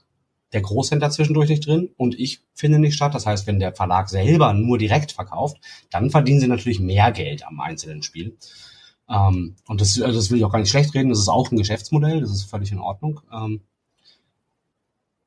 [0.53, 3.13] der Großhändler zwischendurch nicht drin und ich finde nicht statt.
[3.13, 5.57] Das heißt, wenn der Verlag selber nur direkt verkauft,
[5.89, 8.37] dann verdienen sie natürlich mehr Geld am einzelnen Spiel.
[9.09, 11.09] Ähm, und das, also das will ich auch gar nicht schlecht reden.
[11.09, 12.21] Das ist auch ein Geschäftsmodell.
[12.21, 13.21] Das ist völlig in Ordnung.
[13.31, 13.61] Ähm,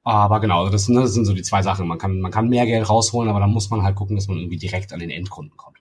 [0.03, 1.87] aber genau, das, ne, das sind so die zwei Sachen.
[1.87, 4.39] Man kann, man kann mehr Geld rausholen, aber dann muss man halt gucken, dass man
[4.39, 5.79] irgendwie direkt an den Endkunden kommt.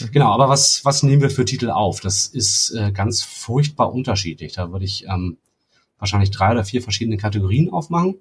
[0.00, 0.12] Mhm.
[0.12, 2.00] Genau, aber was, was nehmen wir für Titel auf?
[2.00, 4.52] Das ist äh, ganz furchtbar unterschiedlich.
[4.52, 5.38] Da würde ich ähm,
[5.98, 8.16] wahrscheinlich drei oder vier verschiedene Kategorien aufmachen.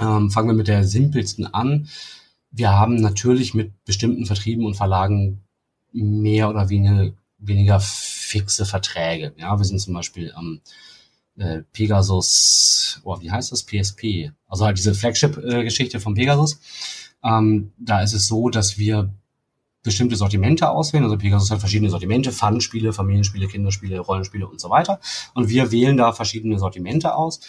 [0.00, 1.88] Ähm, fangen wir mit der simpelsten an.
[2.50, 5.42] Wir haben natürlich mit bestimmten Vertrieben und Verlagen
[5.92, 9.32] mehr oder weniger weniger fixe Verträge.
[9.36, 10.60] Ja, wir sind zum Beispiel am
[11.36, 13.64] äh, Pegasus, oh, wie heißt das?
[13.64, 14.32] PSP.
[14.46, 16.60] Also halt diese Flagship-Geschichte von Pegasus.
[17.24, 19.12] Ähm, da ist es so, dass wir
[19.82, 21.04] bestimmte Sortimente auswählen.
[21.04, 25.00] Also Pegasus hat verschiedene Sortimente, Fun-Spiele, Familienspiele, Kinderspiele, Rollenspiele und so weiter.
[25.34, 27.40] Und wir wählen da verschiedene Sortimente aus.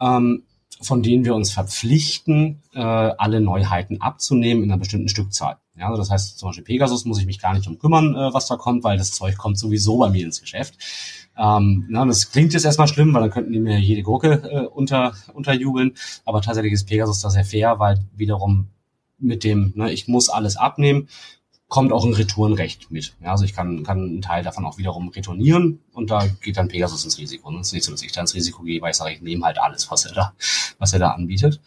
[0.00, 0.44] Ähm,
[0.80, 5.58] von denen wir uns verpflichten, äh, alle Neuheiten abzunehmen in einer bestimmten Stückzahl.
[5.76, 8.32] Ja, also das heißt, zum Beispiel Pegasus muss ich mich gar nicht drum kümmern, äh,
[8.32, 10.74] was da kommt, weil das Zeug kommt sowieso bei mir ins Geschäft.
[11.36, 14.66] Ähm, na, das klingt jetzt erstmal schlimm, weil dann könnten die mir jede Gurke äh,
[14.66, 15.94] unter, unterjubeln.
[16.24, 18.68] Aber tatsächlich ist Pegasus da sehr fair, weil wiederum
[19.18, 21.08] mit dem, ne, ich muss alles abnehmen,
[21.70, 23.14] kommt auch ein Retourenrecht mit.
[23.22, 26.68] Ja, also ich kann, kann einen Teil davon auch wiederum retournieren und da geht dann
[26.68, 27.50] Pegasus ins Risiko.
[27.58, 29.46] Es ist nicht so, dass ich da ins Risiko gehe, weil ich sage, ich nehme
[29.46, 30.34] halt alles, was er da,
[30.78, 31.60] was er da anbietet.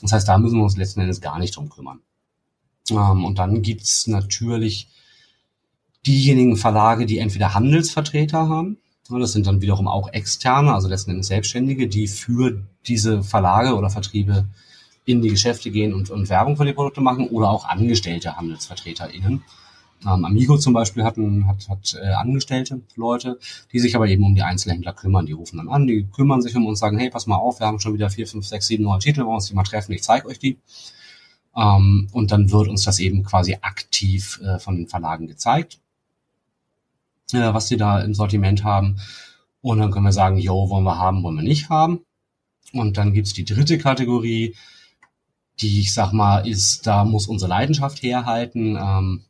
[0.00, 2.00] Das heißt, da müssen wir uns letzten Endes gar nicht drum kümmern.
[2.90, 4.88] Ähm, und dann gibt's natürlich
[6.06, 11.26] diejenigen Verlage, die entweder Handelsvertreter haben, das sind dann wiederum auch externe, also letzten Endes
[11.26, 14.46] Selbstständige, die für diese Verlage oder Vertriebe
[15.10, 19.42] in die Geschäfte gehen und, und Werbung für die Produkte machen oder auch angestellte HandelsvertreterInnen.
[20.06, 23.38] Ähm, Amigo zum Beispiel hat, hat, hat äh, angestellte Leute,
[23.72, 25.26] die sich aber eben um die Einzelhändler kümmern.
[25.26, 27.66] Die rufen dann an, die kümmern sich um uns, sagen, hey, pass mal auf, wir
[27.66, 30.02] haben schon wieder vier, fünf, sechs, sieben neue Titel, wollen uns die mal treffen, ich
[30.02, 30.58] zeige euch die.
[31.54, 35.80] Ähm, und dann wird uns das eben quasi aktiv äh, von den Verlagen gezeigt,
[37.32, 39.00] äh, was sie da im Sortiment haben.
[39.60, 42.00] Und dann können wir sagen, yo, wollen wir haben, wollen wir nicht haben.
[42.72, 44.54] Und dann gibt's die dritte Kategorie,
[45.60, 49.24] die ich sag mal, ist, da muss unsere Leidenschaft herhalten, ähm,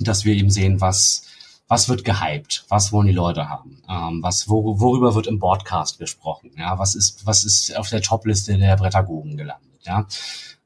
[0.00, 1.24] dass wir eben sehen, was,
[1.66, 5.98] was wird gehypt, was wollen die Leute haben, ähm, was, wor worüber wird im Broadcast
[5.98, 10.06] gesprochen, ja, was ist, was ist auf der Topliste der Brettagogen gelandet, ja.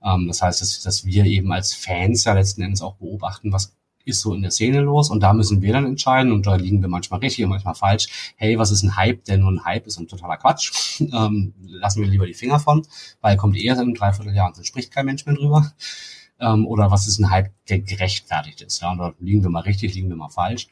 [0.05, 3.75] Ähm, das heißt, dass, dass wir eben als Fans ja letzten Endes auch beobachten, was
[4.05, 6.81] ist so in der Szene los und da müssen wir dann entscheiden und da liegen
[6.81, 8.35] wir manchmal richtig und manchmal falsch.
[8.37, 9.25] Hey, was ist ein Hype?
[9.25, 11.01] Denn nur ein Hype ist ein totaler Quatsch.
[11.01, 12.87] ähm, lassen wir lieber die Finger von,
[13.21, 15.73] weil kommt eher in einem Dreivierteljahr und dann spricht kein Mensch mehr drüber.
[16.41, 18.83] ähm, oder was ist ein Hype, der gerechtfertigt ist.
[18.83, 20.69] Ja, und da liegen wir mal richtig, liegen wir mal falsch.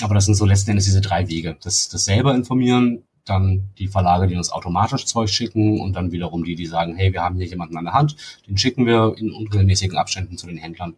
[0.00, 1.56] Aber das sind so letzten Endes diese drei Wege.
[1.62, 6.44] Das, das selber informieren, dann die Verlage, die uns automatisch Zeug schicken und dann wiederum
[6.44, 8.16] die, die sagen, hey, wir haben hier jemanden an der Hand,
[8.48, 10.96] den schicken wir in unregelmäßigen Abständen zu den Händlern,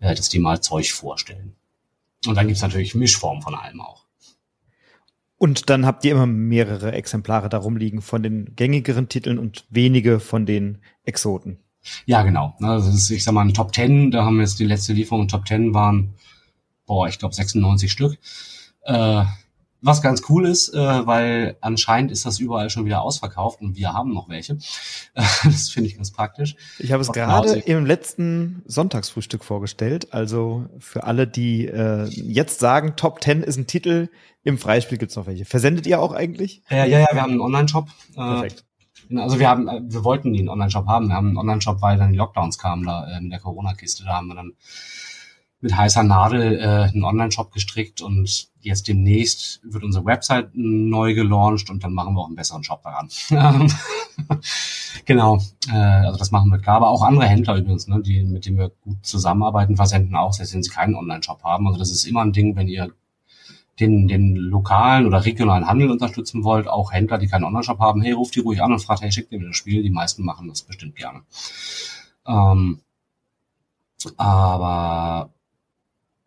[0.00, 1.54] äh, dass die mal Zeug vorstellen.
[2.26, 4.04] Und dann gibt's natürlich Mischformen von allem auch.
[5.38, 10.18] Und dann habt ihr immer mehrere Exemplare darum liegen von den gängigeren Titeln und wenige
[10.18, 11.58] von den Exoten.
[12.06, 12.56] Ja, genau.
[12.62, 15.28] Also ist, ich sag mal, ein Top 10, da haben wir jetzt die letzte Lieferung,
[15.28, 16.14] Top 10 waren,
[16.86, 18.18] boah, ich glaube 96 Stück.
[18.82, 19.24] Äh,
[19.86, 23.92] was ganz cool ist, äh, weil anscheinend ist das überall schon wieder ausverkauft und wir
[23.92, 24.58] haben noch welche.
[25.14, 26.56] das finde ich ganz praktisch.
[26.78, 30.12] Ich habe es gerade im letzten Sonntagsfrühstück vorgestellt.
[30.12, 34.08] Also für alle, die äh, jetzt sagen, Top 10 ist ein Titel,
[34.42, 35.44] im Freispiel gibt's noch welche.
[35.44, 36.62] Versendet ihr auch eigentlich?
[36.70, 37.88] Ja, ja, ja, wir haben einen Online-Shop.
[38.12, 38.64] Äh, Perfekt.
[39.14, 41.08] Also wir haben, wir wollten einen Online-Shop haben.
[41.08, 44.04] Wir haben einen Online-Shop, weil dann die Lockdowns kamen da äh, mit der Corona-Kiste.
[44.04, 44.52] Da haben wir dann
[45.60, 51.70] mit heißer Nadel äh, einen Online-Shop gestrickt und jetzt demnächst wird unsere Website neu gelauncht
[51.70, 53.08] und dann machen wir auch einen besseren Shop daran.
[55.06, 55.38] genau,
[55.68, 56.76] äh, also das machen wir klar.
[56.76, 60.54] Aber auch andere Händler übrigens, ne, die, mit denen wir gut zusammenarbeiten, versenden auch, selbst
[60.54, 61.66] wenn sie keinen Online-Shop haben.
[61.66, 62.92] Also das ist immer ein Ding, wenn ihr
[63.80, 68.12] den, den lokalen oder regionalen Handel unterstützen wollt, auch Händler, die keinen Online-Shop haben, hey,
[68.12, 69.82] ruft die ruhig an und fragt, hey, schickt mir das Spiel.
[69.82, 71.22] Die meisten machen das bestimmt gerne.
[72.26, 72.80] Ähm,
[74.16, 75.30] aber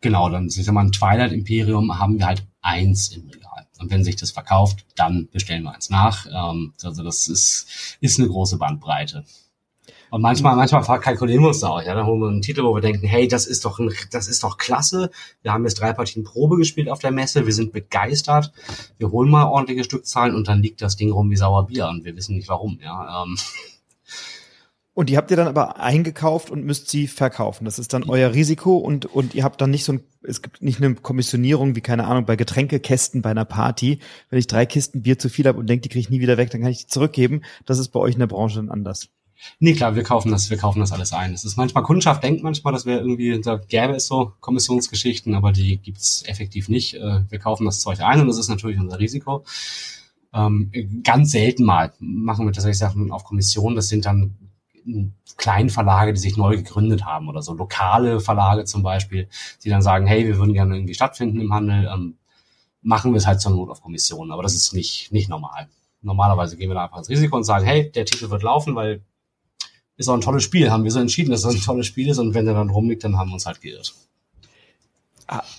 [0.00, 3.66] genau, dann ich sag mal, ein Twilight Imperium haben wir halt eins im Regal.
[3.78, 6.26] Und wenn sich das verkauft, dann bestellen wir eins nach.
[6.26, 9.24] Ähm, also das ist, ist eine große Bandbreite.
[10.10, 11.82] Und manchmal, manchmal kalkulieren wir uns da auch.
[11.82, 14.26] Ja, dann holen wir einen Titel, wo wir denken, hey, das ist doch, ein, das
[14.26, 15.10] ist doch klasse.
[15.42, 17.46] Wir haben jetzt drei Partien Probe gespielt auf der Messe.
[17.46, 18.52] Wir sind begeistert.
[18.98, 22.16] Wir holen mal ordentliche Stückzahlen und dann liegt das Ding rum wie Sauerbier und wir
[22.16, 22.80] wissen nicht warum.
[22.82, 23.38] Ja, ähm,
[25.00, 27.64] und die habt ihr dann aber eingekauft und müsst sie verkaufen.
[27.64, 30.60] Das ist dann euer Risiko und, und ihr habt dann nicht so ein, es gibt
[30.60, 34.00] nicht eine Kommissionierung wie, keine Ahnung, bei Getränkekästen bei einer Party.
[34.28, 36.36] Wenn ich drei Kisten Bier zu viel habe und denke, die kriege ich nie wieder
[36.36, 37.40] weg, dann kann ich die zurückgeben.
[37.64, 39.08] Das ist bei euch in der Branche dann anders.
[39.58, 41.32] Nee, klar, wir kaufen das, wir kaufen das alles ein.
[41.32, 45.52] Es ist manchmal Kundschaft denkt manchmal, dass wir irgendwie, da gäbe es so Kommissionsgeschichten, aber
[45.52, 46.92] die gibt's effektiv nicht.
[46.96, 49.46] Äh, wir kaufen das Zeug ein und das ist natürlich unser Risiko.
[50.34, 50.70] Ähm,
[51.02, 53.76] ganz selten mal machen wir tatsächlich Sachen auf Kommission.
[53.76, 54.36] Das sind dann
[55.36, 59.28] kleinen Verlage, die sich neu gegründet haben oder so lokale Verlage zum Beispiel,
[59.64, 62.16] die dann sagen, hey, wir würden gerne irgendwie stattfinden im Handel, ähm,
[62.82, 64.30] machen wir es halt zur Not auf Kommission.
[64.30, 65.68] Aber das ist nicht, nicht normal.
[66.02, 69.02] Normalerweise gehen wir da einfach ins Risiko und sagen, hey, der Titel wird laufen, weil
[70.00, 72.18] ist auch ein tolles Spiel, haben wir so entschieden, dass es ein tolles Spiel ist
[72.18, 73.94] und wenn der dann rumliegt, dann haben wir uns halt geirrt.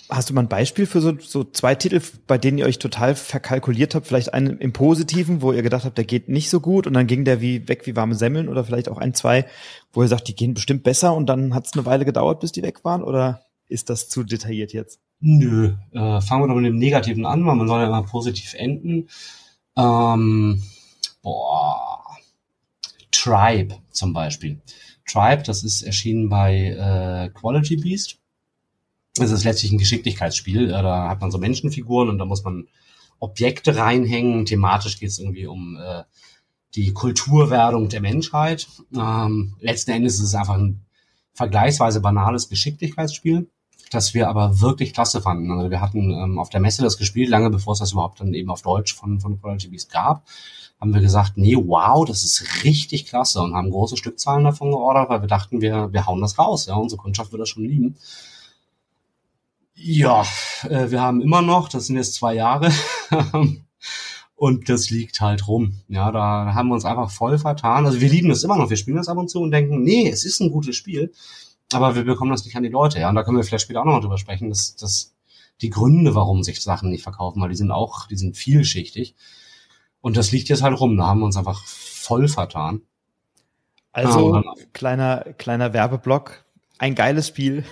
[0.10, 3.16] Hast du mal ein Beispiel für so, so zwei Titel, bei denen ihr euch total
[3.16, 4.06] verkalkuliert habt?
[4.06, 7.08] Vielleicht einen im Positiven, wo ihr gedacht habt, der geht nicht so gut und dann
[7.08, 9.46] ging der wie weg wie warme Semmeln oder vielleicht auch ein, zwei,
[9.94, 12.52] wo ihr sagt, die gehen bestimmt besser und dann hat es eine Weile gedauert, bis
[12.52, 15.00] die weg waren oder ist das zu detailliert jetzt?
[15.22, 18.54] Nö, äh, fangen wir doch mit dem Negativen an, weil man soll ja immer positiv
[18.56, 19.08] enden.
[19.78, 20.62] Ähm,
[21.22, 22.04] boah,
[23.12, 24.60] Tribe zum Beispiel.
[25.10, 28.21] Tribe, das ist erschienen bei äh, Quality Beast
[29.20, 30.70] es ist letztlich ein Geschicklichkeitsspiel.
[30.70, 32.68] Da hat man so Menschenfiguren und da muss man
[33.20, 34.46] Objekte reinhängen.
[34.46, 36.04] Thematisch geht es irgendwie um äh,
[36.76, 38.68] die Kulturwerdung der Menschheit.
[38.96, 40.86] Ähm, letzten Endes ist es einfach ein
[41.34, 43.50] vergleichsweise banales Geschicklichkeitsspiel,
[43.92, 45.52] das wir aber wirklich klasse fanden.
[45.52, 48.34] Also wir hatten ähm, auf der Messe das gespielt, lange bevor es das überhaupt dann
[48.34, 50.26] eben auf Deutsch von, von Quality Beast gab.
[50.80, 55.10] Haben wir gesagt, nee, wow, das ist richtig klasse und haben große Stückzahlen davon geordert,
[55.10, 56.66] weil wir dachten, wir, wir hauen das raus.
[56.66, 57.98] Ja, unsere Kundschaft wird das schon lieben.
[59.84, 60.26] Ja,
[60.70, 62.72] äh, wir haben immer noch, das sind jetzt zwei Jahre,
[64.36, 65.82] und das liegt halt rum.
[65.88, 67.88] Ja, da haben wir uns einfach voll vertan.
[67.88, 70.08] Also wir lieben das immer noch, wir spielen das ab und zu und denken, nee,
[70.08, 71.12] es ist ein gutes Spiel,
[71.74, 73.00] aber wir bekommen das nicht an die Leute.
[73.00, 75.16] Ja, und da können wir vielleicht später auch noch drüber sprechen, dass, dass
[75.62, 79.16] die Gründe, warum sich Sachen nicht verkaufen, weil die sind auch, die sind vielschichtig.
[80.00, 80.98] Und das liegt jetzt halt rum.
[80.98, 82.82] Da haben wir uns einfach voll vertan.
[83.92, 86.46] Also, ah, kleiner, kleiner Werbeblock
[86.82, 87.64] ein geiles Spiel.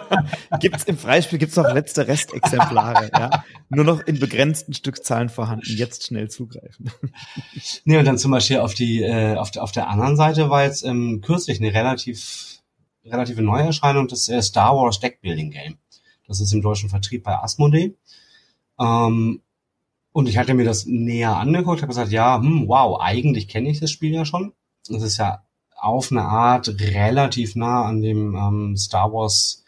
[0.60, 3.44] gibt's im Freispiel gibt's noch letzte Restexemplare, ja.
[3.70, 5.64] Nur noch in begrenzten Stückzahlen vorhanden.
[5.66, 6.90] Jetzt schnell zugreifen.
[7.84, 10.64] nee, und dann zum Beispiel auf die, äh, auf, der, auf der anderen Seite war
[10.64, 12.60] jetzt ähm, kürzlich eine relativ,
[13.06, 15.78] relative Neuerscheinung, das äh, Star Wars Deckbuilding Game.
[16.28, 17.94] Das ist im deutschen Vertrieb bei Asmodee.
[18.78, 19.40] Ähm,
[20.12, 23.80] und ich hatte mir das näher angeguckt, habe gesagt, ja, hm, wow, eigentlich kenne ich
[23.80, 24.52] das Spiel ja schon.
[24.86, 25.44] Das ist ja
[25.80, 29.64] auf eine Art relativ nah an dem ähm, Star Wars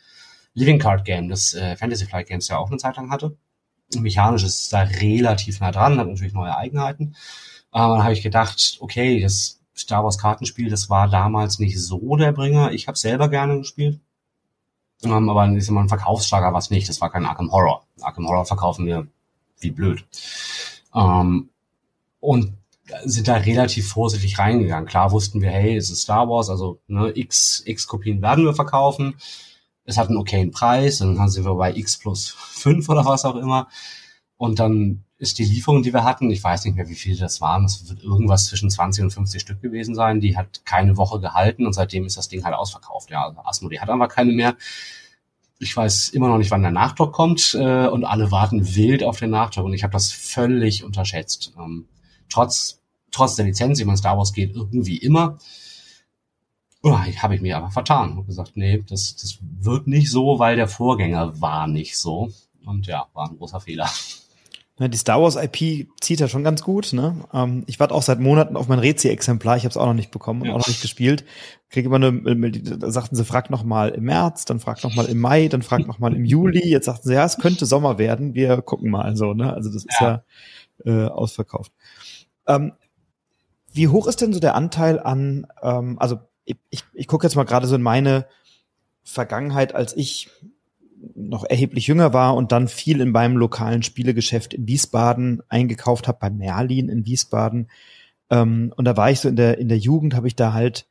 [0.55, 3.37] Living Card Game, das äh, Fantasy Flight Games ja auch eine Zeit lang hatte.
[3.95, 7.17] Mechanisch ist es da relativ nah dran, hat natürlich neue Eigenheiten.
[7.71, 12.17] Aber dann habe ich gedacht, okay, das Star Wars Kartenspiel, das war damals nicht so
[12.17, 12.73] der Bringer.
[12.73, 14.01] Ich habe selber gerne gespielt.
[15.03, 16.89] Ähm, aber ist immer ein Verkaufsschlager was nicht.
[16.89, 17.87] Das war kein Arkham Horror.
[18.01, 19.07] Arkham Horror verkaufen wir
[19.59, 20.05] wie blöd.
[20.95, 21.49] Ähm,
[22.21, 22.53] und
[23.05, 24.89] sind da relativ vorsichtig reingegangen.
[24.89, 28.55] Klar wussten wir, hey, es ist Star Wars, also ne, x, x Kopien werden wir
[28.55, 29.15] verkaufen.
[29.85, 33.37] Es hat einen okayen Preis, dann sind wir bei x plus 5 oder was auch
[33.37, 33.69] immer.
[34.37, 37.41] Und dann ist die Lieferung, die wir hatten, ich weiß nicht mehr, wie viele das
[37.41, 41.21] waren, es wird irgendwas zwischen 20 und 50 Stück gewesen sein, die hat keine Woche
[41.21, 43.09] gehalten und seitdem ist das Ding halt ausverkauft.
[43.11, 44.57] Ja, also Asmodee hat einfach keine mehr.
[45.61, 49.21] Ich weiß immer noch nicht, wann der Nachdruck kommt äh, und alle warten wild auf
[49.21, 51.53] den Nachdruck und ich habe das völlig unterschätzt.
[51.57, 51.87] Ähm,
[52.29, 52.82] trotz,
[53.13, 55.39] trotz der Lizenz, ich meine, Star Wars geht irgendwie immer.
[56.83, 60.57] Oh, habe ich mir aber vertan und gesagt, nee, das, das wird nicht so, weil
[60.57, 62.31] der Vorgänger war nicht so.
[62.67, 63.89] Und ja, war ein großer Fehler.
[64.79, 66.93] Ne, die Star Wars IP zieht ja schon ganz gut.
[66.93, 67.15] Ne?
[67.33, 69.57] Ähm, ich warte auch seit Monaten auf mein Rezi-Exemplar.
[69.57, 70.55] Ich habe es auch noch nicht bekommen und ja.
[70.55, 71.25] auch noch nicht gespielt.
[71.69, 75.07] Kriege immer eine, da sagten sie, fragt noch mal im März, dann fragt noch mal
[75.07, 76.67] im Mai, dann fragt noch mal im Juli.
[76.69, 78.35] Jetzt sagten sie, ja, es könnte Sommer werden.
[78.35, 79.35] Wir gucken mal so.
[79.35, 79.53] Ne?
[79.53, 80.25] Also das ist ja,
[80.85, 81.71] ja äh, ausverkauft.
[82.47, 82.73] Ähm,
[83.73, 87.37] wie hoch ist denn so der Anteil an, ähm, also ich, ich, ich gucke jetzt
[87.37, 88.27] mal gerade so in meine
[89.05, 90.29] Vergangenheit, als ich
[91.15, 96.19] noch erheblich jünger war und dann viel in meinem lokalen Spielegeschäft in Wiesbaden eingekauft habe,
[96.21, 97.69] bei Merlin in Wiesbaden.
[98.31, 100.87] Ähm, und da war ich so in der, in der Jugend, habe ich da halt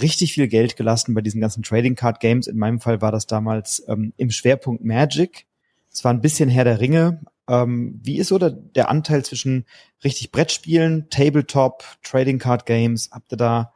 [0.00, 2.46] richtig viel Geld gelassen bei diesen ganzen Trading Card Games.
[2.46, 5.46] In meinem Fall war das damals ähm, im Schwerpunkt Magic.
[5.92, 7.20] Es war ein bisschen Herr der Ringe.
[7.48, 9.66] Ähm, wie ist so der, der Anteil zwischen
[10.02, 13.10] richtig Brettspielen, Tabletop, Trading Card Games?
[13.12, 13.72] Habt ihr da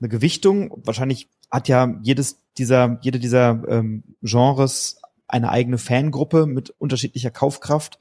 [0.00, 0.82] eine Gewichtung?
[0.84, 7.98] Wahrscheinlich hat ja jedes dieser, jede dieser ähm, Genres eine eigene Fangruppe mit unterschiedlicher Kaufkraft.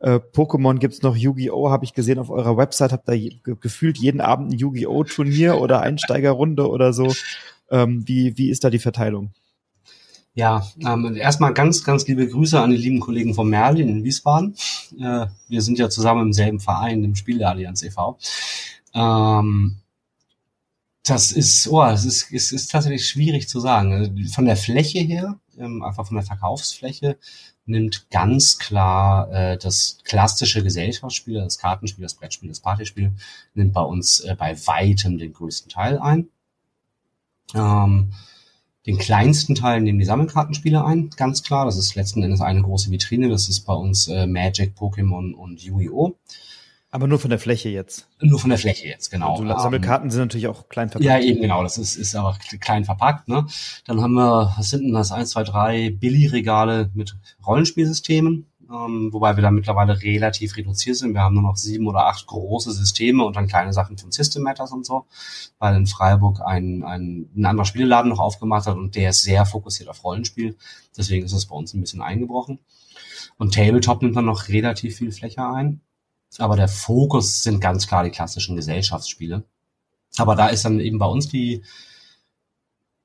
[0.00, 1.70] Äh, Pokémon gibt's noch, Yu-Gi-Oh!
[1.70, 5.04] habe ich gesehen auf eurer Website, habt da ge gefühlt jeden Abend ein Yu-Gi-Oh!
[5.04, 7.14] Turnier oder Einsteigerrunde oder so.
[7.70, 9.32] Ähm, wie, wie ist da die Verteilung?
[10.36, 14.56] Ja, ähm, erstmal ganz, ganz liebe Grüße an die lieben Kollegen von Merlin in Wiesbaden.
[14.98, 18.18] Äh, wir sind ja zusammen im selben Verein, im Spiel der Allianz e.V.
[18.94, 19.76] Ähm,
[21.04, 24.28] das ist, oh, es ist, es ist tatsächlich schwierig zu sagen.
[24.32, 27.16] Von der Fläche her, ähm, einfach von der Verkaufsfläche,
[27.66, 33.12] nimmt ganz klar äh, das klassische Gesellschaftsspiel, das Kartenspiel, das Brettspiel, das Partyspiel,
[33.54, 36.28] nimmt bei uns äh, bei weitem den größten Teil ein.
[37.54, 38.12] Ähm,
[38.86, 41.64] den kleinsten Teil nehmen die Sammelkartenspiele ein, ganz klar.
[41.64, 43.28] Das ist letzten Endes eine große Vitrine.
[43.28, 46.16] Das ist bei uns äh, Magic, Pokémon und Yu-Gi-Oh!
[46.90, 48.06] Aber nur von der Fläche jetzt.
[48.20, 49.40] Nur von der Fläche jetzt, genau.
[49.40, 51.04] Also Sammelkarten sind natürlich auch klein verpackt.
[51.04, 51.64] Ja, eben genau.
[51.64, 53.26] Das ist, ist aber klein verpackt.
[53.26, 53.46] Ne?
[53.84, 55.10] Dann haben wir, was sind denn das?
[55.10, 58.46] Eins, zwei, drei Billy-Regale mit Rollenspielsystemen.
[58.70, 61.14] Ähm, wobei wir da mittlerweile relativ reduziert sind.
[61.14, 64.42] Wir haben nur noch sieben oder acht große Systeme und dann kleine Sachen von System
[64.42, 65.06] Matters und so,
[65.58, 69.44] weil in Freiburg ein, ein, ein anderer Spieleladen noch aufgemacht hat und der ist sehr
[69.46, 70.56] fokussiert auf Rollenspiel.
[70.96, 72.58] Deswegen ist es bei uns ein bisschen eingebrochen.
[73.36, 75.80] Und Tabletop nimmt dann noch relativ viel Fläche ein.
[76.38, 79.44] Aber der Fokus sind ganz klar die klassischen Gesellschaftsspiele.
[80.16, 81.62] Aber da ist dann eben bei uns die,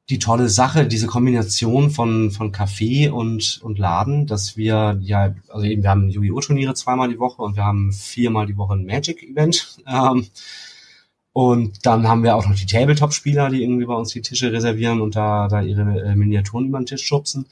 [0.10, 5.66] die tolle Sache, diese Kombination von, von Café und, und Laden, dass wir ja, also
[5.66, 6.40] eben, wir haben Yu-Gi-Oh!
[6.40, 9.80] Turniere zweimal die Woche und wir haben viermal die Woche ein Magic-Event.
[9.90, 10.28] Ähm,
[11.34, 15.00] und dann haben wir auch noch die Tabletop-Spieler, die irgendwie bei uns die Tische reservieren
[15.02, 17.46] und da, da ihre äh, Miniaturen über den Tisch schubsen.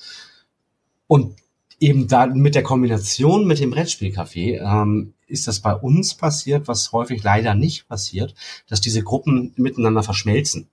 [1.07, 1.35] Und
[1.79, 6.91] eben da mit der Kombination mit dem Brettspielcafé ähm, ist das bei uns passiert, was
[6.91, 8.33] häufig leider nicht passiert,
[8.67, 10.67] dass diese Gruppen miteinander verschmelzen.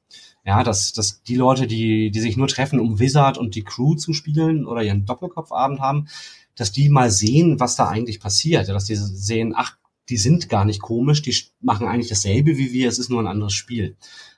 [0.45, 3.95] Ja, dass, dass die Leute, die, die sich nur treffen, um Wizard und die Crew
[3.95, 6.09] zu spielen oder ihren Doppelkopfabend haben,
[6.55, 8.69] dass die mal sehen, was da eigentlich passiert.
[8.69, 9.79] Ja, dass die sehen, ach,
[10.11, 13.27] die sind gar nicht komisch, die machen eigentlich dasselbe wie wir, es ist nur ein
[13.27, 13.97] anderes Spiel.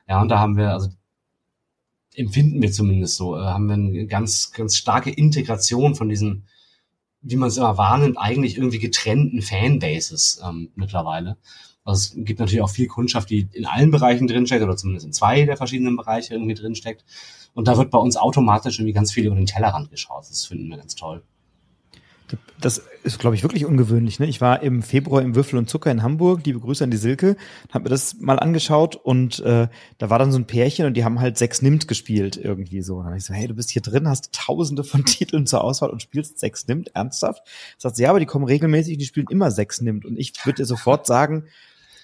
[0.08, 0.90] Ja, und da haben wir, also
[2.14, 6.46] empfinden wir zumindest so, äh, haben wir eine ganz, ganz starke Integration von diesen
[7.28, 11.36] wie man es immer wahrnimmt, eigentlich irgendwie getrennten Fanbases ähm, mittlerweile.
[11.86, 15.12] Also es gibt natürlich auch viel Kundschaft, die in allen Bereichen drinsteckt oder zumindest in
[15.12, 17.04] zwei der verschiedenen Bereiche irgendwie drinsteckt.
[17.54, 20.24] Und da wird bei uns automatisch irgendwie ganz viel über den Tellerrand geschaut.
[20.28, 21.22] Das finden wir ganz toll.
[22.60, 24.18] Das ist, glaube ich, wirklich ungewöhnlich.
[24.18, 24.26] Ne?
[24.26, 27.36] Ich war im Februar im Würfel und Zucker in Hamburg, liebe Grüße an die Silke,
[27.72, 29.68] habe mir das mal angeschaut und äh,
[29.98, 32.96] da war dann so ein Pärchen und die haben halt sechs Nimmt gespielt irgendwie so.
[32.96, 35.90] Und dann ich so, hey, du bist hier drin, hast tausende von Titeln zur Auswahl
[35.90, 37.46] und spielst sechs Nimmt, ernsthaft?
[37.78, 40.04] Sagt sie, ja, aber die kommen regelmäßig und die spielen immer sechs Nimmt.
[40.04, 41.44] Und ich würde dir sofort sagen,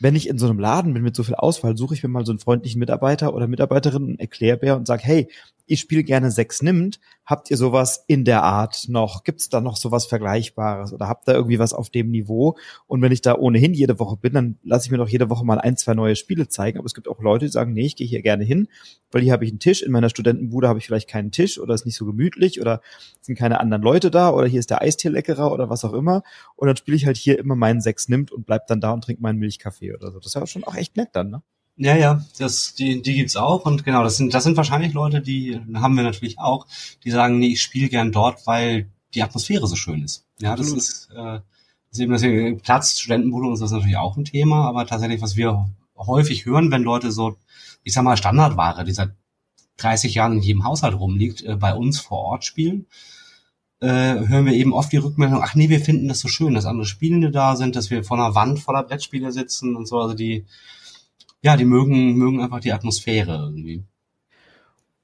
[0.03, 2.27] wenn ich in so einem Laden bin mit so viel Auswahl, suche ich mir mal
[2.27, 5.29] so einen freundlichen Mitarbeiter oder Mitarbeiterin, einen Erklärbär und sage, hey,
[5.67, 7.01] ich spiele gerne sechs nimmt.
[7.25, 9.25] Habt ihr sowas in der Art noch?
[9.25, 12.57] Gibt es da noch sowas Vergleichbares oder habt ihr irgendwie was auf dem Niveau?
[12.87, 15.45] Und wenn ich da ohnehin jede Woche bin, dann lasse ich mir doch jede Woche
[15.45, 16.79] mal ein, zwei neue Spiele zeigen.
[16.79, 18.69] Aber es gibt auch Leute, die sagen, nee, ich gehe hier gerne hin,
[19.13, 19.83] weil hier habe ich einen Tisch.
[19.83, 22.81] In meiner Studentenbude habe ich vielleicht keinen Tisch oder ist nicht so gemütlich oder
[23.21, 26.23] sind keine anderen Leute da oder hier ist der Eistee leckerer oder was auch immer.
[26.57, 29.05] Und dann spiele ich halt hier immer meinen sechs nimmt und bleib dann da und
[29.05, 30.19] trinke meinen Milchkaffee oder so.
[30.19, 31.43] Das ist ja schon auch echt nett dann, ne?
[31.77, 35.23] Ja, ja, das, die, die gibt's auch und genau, das sind, das sind wahrscheinlich Leute,
[35.23, 36.67] die haben wir natürlich auch,
[37.03, 40.27] die sagen, nee, ich spiele gern dort, weil die Atmosphäre so schön ist.
[40.39, 40.79] Ja, das Absolut.
[40.79, 41.41] ist, äh,
[41.89, 45.37] das ist eben das Platz, Studentenbude ist das natürlich auch ein Thema, aber tatsächlich, was
[45.37, 47.37] wir häufig hören, wenn Leute so,
[47.83, 49.13] ich sag mal, Standardware, die seit
[49.79, 52.87] 30 Jahren in jedem Haushalt rumliegt, äh, bei uns vor Ort spielen,
[53.81, 56.67] äh, hören wir eben oft die Rückmeldung, ach nee, wir finden das so schön, dass
[56.67, 60.15] andere Spielende da sind, dass wir vor einer Wand voller Brettspiele sitzen und so, also
[60.15, 60.45] die,
[61.43, 63.85] ja, die mögen, mögen einfach die Atmosphäre irgendwie.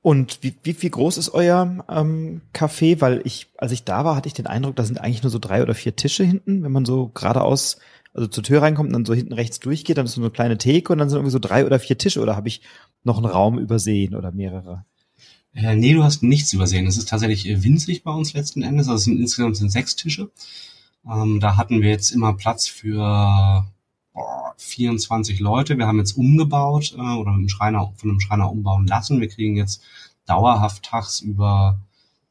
[0.00, 3.00] Und wie, wie, wie groß ist euer ähm, Café?
[3.00, 5.40] Weil ich, als ich da war, hatte ich den Eindruck, da sind eigentlich nur so
[5.40, 7.78] drei oder vier Tische hinten, wenn man so geradeaus,
[8.14, 10.56] also zur Tür reinkommt und dann so hinten rechts durchgeht, dann ist so eine kleine
[10.56, 12.62] Theke und dann sind irgendwie so drei oder vier Tische oder habe ich
[13.02, 14.84] noch einen Raum übersehen oder mehrere?
[15.52, 16.86] Äh, nee, du hast nichts übersehen.
[16.86, 18.86] Es ist tatsächlich äh, winzig bei uns letzten Endes.
[18.86, 20.30] Also es sind insgesamt sind sechs Tische.
[21.04, 23.66] Ähm, da hatten wir jetzt immer Platz für
[24.56, 25.78] 24 Leute.
[25.78, 29.20] Wir haben jetzt umgebaut äh, oder mit dem Schreiner, von einem Schreiner umbauen lassen.
[29.20, 29.82] Wir kriegen jetzt
[30.26, 31.80] dauerhaft tagsüber,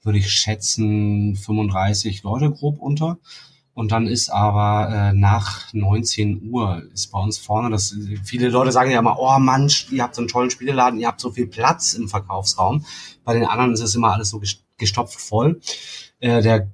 [0.04, 3.18] würde ich schätzen, 35 Leute grob unter.
[3.74, 8.72] Und dann ist aber äh, nach 19 Uhr ist bei uns vorne, das viele Leute
[8.72, 11.46] sagen ja immer, oh Mann, ihr habt so einen tollen Spieleladen, ihr habt so viel
[11.46, 12.86] Platz im Verkaufsraum.
[13.24, 14.42] Bei den anderen ist es immer alles so
[14.78, 15.62] gestopft voll.
[16.20, 16.72] Äh, der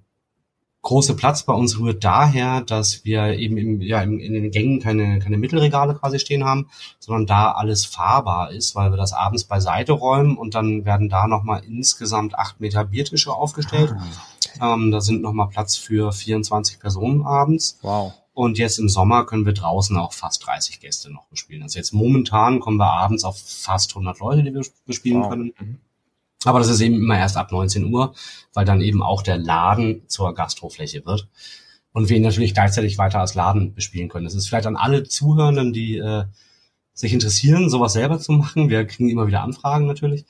[0.84, 4.80] große Platz bei uns rührt daher, dass wir eben im, ja, im, in den Gängen
[4.80, 6.70] keine, keine Mittelregale quasi stehen haben,
[7.00, 11.28] sondern da alles fahrbar ist, weil wir das abends beiseite räumen und dann werden da
[11.28, 13.96] nochmal insgesamt acht Meter Biertische aufgestellt.
[14.60, 17.80] Ah, ähm, da sind nochmal Platz für 24 Personen abends.
[17.82, 18.14] Wow.
[18.34, 21.64] Und jetzt im Sommer können wir draußen auch fast 30 Gäste noch bespielen.
[21.64, 25.30] Also jetzt momentan kommen wir abends auf fast 100 Leute, die wir bespielen wow.
[25.30, 25.80] können.
[26.46, 28.14] Aber das ist eben immer erst ab 19 Uhr,
[28.54, 31.28] weil dann eben auch der Laden zur Gastrofläche wird
[31.94, 34.26] und wir ihn natürlich gleichzeitig weiter als Laden bespielen können.
[34.26, 36.26] Das ist vielleicht an alle Zuhörenden, die äh,
[36.94, 38.70] sich interessieren, sowas selber zu machen.
[38.70, 40.26] Wir kriegen immer wieder Anfragen natürlich.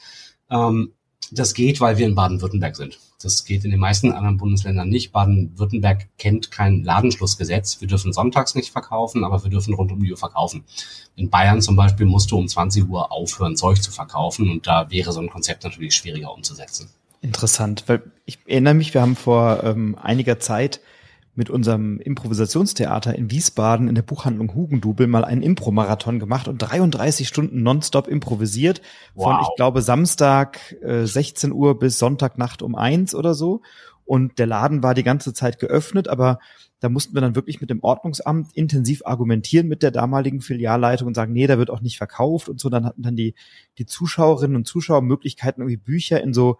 [0.49, 0.93] Ähm,
[1.31, 2.99] das geht, weil wir in Baden-Württemberg sind.
[3.23, 5.11] Das geht in den meisten anderen Bundesländern nicht.
[5.11, 7.81] Baden-Württemberg kennt kein Ladenschlussgesetz.
[7.81, 10.63] Wir dürfen sonntags nicht verkaufen, aber wir dürfen rund um die Uhr verkaufen.
[11.15, 14.89] In Bayern zum Beispiel musst du um 20 Uhr aufhören, Zeug zu verkaufen und da
[14.89, 16.89] wäre so ein Konzept natürlich schwieriger umzusetzen.
[17.21, 20.81] Interessant, weil ich erinnere mich, wir haben vor ähm, einiger Zeit
[21.35, 27.27] mit unserem Improvisationstheater in Wiesbaden in der Buchhandlung Hugendubel mal einen Impro-Marathon gemacht und 33
[27.27, 28.81] Stunden nonstop improvisiert.
[29.15, 29.23] Wow.
[29.23, 33.61] Von, ich glaube, Samstag äh, 16 Uhr bis Sonntagnacht um eins oder so.
[34.05, 36.39] Und der Laden war die ganze Zeit geöffnet, aber
[36.81, 41.13] da mussten wir dann wirklich mit dem Ordnungsamt intensiv argumentieren mit der damaligen Filialleitung und
[41.13, 42.69] sagen, nee, da wird auch nicht verkauft und so.
[42.69, 43.35] Dann hatten dann die,
[43.77, 46.57] die Zuschauerinnen und Zuschauer Möglichkeiten, irgendwie Bücher in so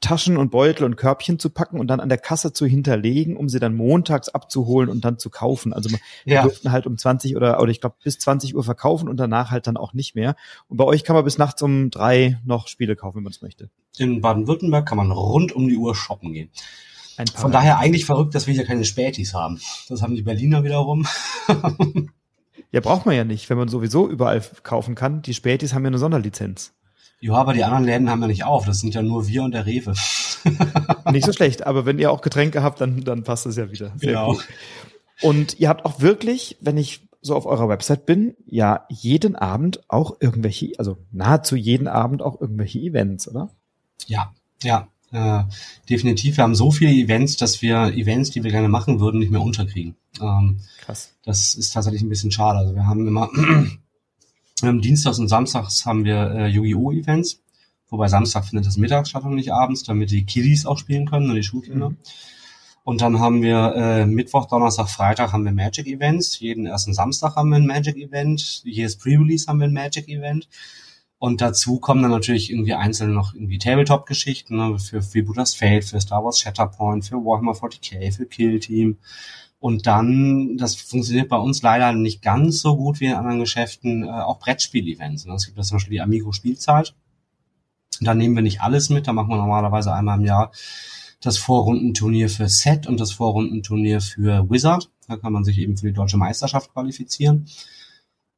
[0.00, 3.48] Taschen und Beutel und Körbchen zu packen und dann an der Kasse zu hinterlegen, um
[3.48, 5.72] sie dann montags abzuholen und dann zu kaufen.
[5.72, 6.42] Also wir ja.
[6.42, 9.66] durften halt um 20 oder, oder ich glaube bis 20 Uhr verkaufen und danach halt
[9.66, 10.36] dann auch nicht mehr.
[10.68, 13.42] Und bei euch kann man bis nachts um drei noch Spiele kaufen, wenn man es
[13.42, 13.70] möchte.
[13.96, 16.50] In Baden-Württemberg kann man rund um die Uhr shoppen gehen.
[17.34, 19.60] Von daher eigentlich verrückt, dass wir hier keine Spätis haben.
[19.88, 21.06] Das haben die Berliner wiederum.
[22.72, 25.22] ja, braucht man ja nicht, wenn man sowieso überall kaufen kann.
[25.22, 26.74] Die Spätis haben ja eine Sonderlizenz.
[27.24, 28.66] Ja, aber die anderen Läden haben ja nicht auf.
[28.66, 29.94] Das sind ja nur wir und der Rewe.
[31.10, 33.92] nicht so schlecht, aber wenn ihr auch Getränke habt, dann, dann passt es ja wieder.
[33.96, 34.32] Sehr genau.
[34.34, 34.46] Gut.
[35.22, 39.88] Und ihr habt auch wirklich, wenn ich so auf eurer Website bin, ja jeden Abend
[39.88, 43.48] auch irgendwelche, also nahezu jeden Abend auch irgendwelche Events, oder?
[44.06, 45.44] Ja, ja, äh,
[45.88, 46.36] definitiv.
[46.36, 49.40] Wir haben so viele Events, dass wir Events, die wir gerne machen würden, nicht mehr
[49.40, 49.96] unterkriegen.
[50.20, 51.14] Ähm, Krass.
[51.24, 52.58] Das ist tatsächlich ein bisschen schade.
[52.58, 53.30] Also wir haben immer
[54.62, 56.92] ähm, Dienstags und Samstags haben wir äh, Yu-Gi-Oh!
[56.92, 57.40] Events.
[57.90, 61.28] Wobei Samstag findet das mittags statt und nicht abends, damit die Kiddies auch spielen können
[61.28, 61.90] und die Schulkinder.
[61.90, 61.96] Mhm.
[62.84, 66.38] Und dann haben wir äh, Mittwoch, Donnerstag, Freitag haben wir Magic Events.
[66.38, 68.62] Jeden ersten Samstag haben wir ein Magic Event.
[68.64, 70.48] Jedes Pre-Release haben wir ein Magic Event.
[71.18, 75.98] Und dazu kommen dann natürlich irgendwie einzeln noch irgendwie Tabletop-Geschichten ne, für Freebooters Fate, für
[75.98, 78.98] Star Wars Shatterpoint, für Warhammer 40k, für Kill Team.
[79.64, 84.04] Und dann, das funktioniert bei uns leider nicht ganz so gut wie in anderen Geschäften,
[84.04, 85.24] äh, auch Brettspiel-Events.
[85.24, 85.32] Ne?
[85.32, 86.94] Es gibt zum Beispiel die Amigo Spielzeit.
[88.02, 90.52] Da nehmen wir nicht alles mit, da machen wir normalerweise einmal im Jahr
[91.22, 94.90] das Vorrundenturnier für Set und das Vorrundenturnier für Wizard.
[95.08, 97.46] Da kann man sich eben für die deutsche Meisterschaft qualifizieren.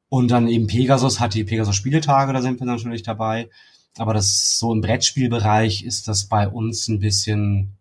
[0.08, 3.50] Und dann eben Pegasus hat die Pegasus Spieletage, da sind wir natürlich dabei.
[3.98, 7.72] Aber das so im Brettspielbereich ist das bei uns ein bisschen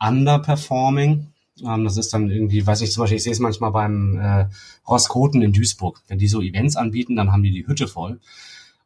[0.00, 1.32] underperforming.
[1.64, 4.46] Ähm, das ist dann irgendwie, weiß ich zum Beispiel, ich sehe es manchmal beim äh,
[4.88, 6.02] Roskoten in Duisburg.
[6.08, 8.20] Wenn die so Events anbieten, dann haben die die Hütte voll.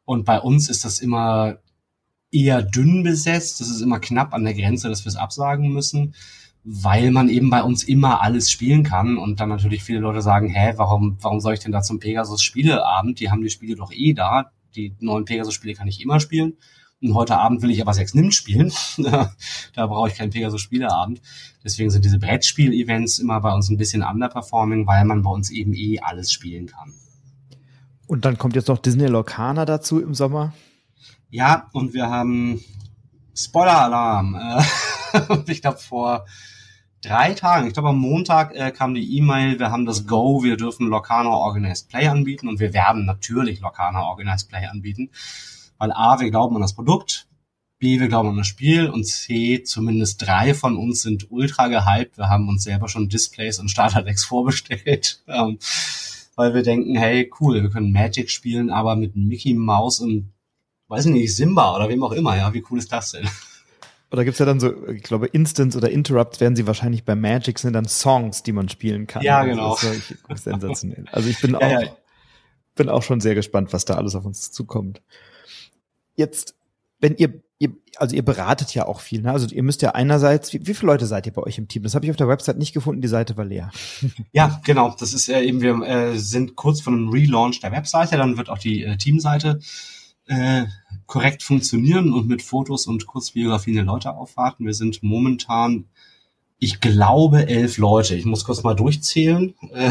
[0.04, 1.58] Und bei uns ist das immer
[2.30, 3.60] eher dünn besetzt.
[3.60, 6.14] Das ist immer knapp an der Grenze, dass wir es absagen müssen,
[6.64, 10.48] weil man eben bei uns immer alles spielen kann und dann natürlich viele Leute sagen,
[10.48, 13.20] hä, warum, warum soll ich denn da zum Pegasus Spieleabend?
[13.20, 14.52] Die haben die Spiele doch eh da.
[14.74, 16.54] Die neuen Pegasus Spiele kann ich immer spielen.
[17.02, 18.72] Und heute Abend will ich aber sechs Nimmt spielen.
[18.98, 21.20] da brauche ich keinen Pegasus Spieleabend.
[21.64, 25.74] Deswegen sind diese Brettspiel-Events immer bei uns ein bisschen underperforming, weil man bei uns eben
[25.74, 26.92] eh alles spielen kann.
[28.06, 30.52] Und dann kommt jetzt noch Disney Locana dazu im Sommer.
[31.30, 32.62] Ja, und wir haben
[33.34, 34.34] Spoiler-Alarm.
[34.34, 36.26] Äh, ich glaube vor
[37.02, 40.56] drei Tagen, ich glaube am Montag äh, kam die E-Mail, wir haben das Go, wir
[40.56, 45.10] dürfen Locana Organized Play anbieten und wir werden natürlich Locana Organized Play anbieten,
[45.82, 47.26] weil A, wir glauben an das Produkt,
[47.80, 52.18] B, wir glauben an das Spiel und C, zumindest drei von uns sind ultra gehypt.
[52.18, 55.58] Wir haben uns selber schon Displays und Starterdecks vorbestellt, ähm,
[56.36, 60.32] weil wir denken, hey, cool, wir können Magic spielen, aber mit Mickey Mouse und
[60.86, 63.28] weiß ich nicht, Simba oder wem auch immer, ja, wie cool ist das denn?
[64.12, 67.58] Oder gibt's ja dann so, ich glaube, Instants oder Interrupts werden sie wahrscheinlich bei Magic
[67.58, 69.22] sind dann Songs, die man spielen kann.
[69.24, 69.70] Ja, genau.
[69.70, 70.14] Das ist
[70.44, 71.06] sensationell.
[71.10, 71.96] Also ich bin ja, auch, ja.
[72.76, 75.02] bin auch schon sehr gespannt, was da alles auf uns zukommt.
[76.14, 76.54] Jetzt,
[77.00, 79.32] wenn ihr, ihr also ihr beratet ja auch viel, ne?
[79.32, 81.82] Also ihr müsst ja einerseits, wie, wie viele Leute seid ihr bei euch im Team?
[81.82, 83.70] Das habe ich auf der Website nicht gefunden, die Seite war leer.
[84.32, 84.94] Ja, genau.
[84.98, 88.48] Das ist äh, eben, wir äh, sind kurz vor einem Relaunch der Webseite, dann wird
[88.48, 89.60] auch die äh, Teamseite
[90.26, 90.64] äh,
[91.06, 94.64] korrekt funktionieren und mit Fotos und Kurzbiografien der Leute aufwarten.
[94.64, 95.86] Wir sind momentan,
[96.58, 98.14] ich glaube, elf Leute.
[98.14, 99.54] Ich muss kurz mal durchzählen.
[99.72, 99.90] Äh,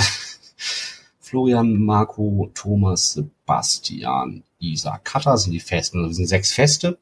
[1.31, 5.99] Florian, Marco, Thomas, Sebastian, Isa, Katter sind die Festen.
[5.99, 6.99] Also wir sind sechs Feste,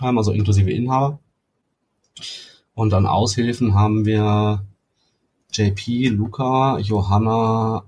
[0.00, 1.18] also inklusive Inhaber.
[2.74, 4.66] Und an Aushilfen haben wir
[5.50, 7.84] JP, Luca, Johanna,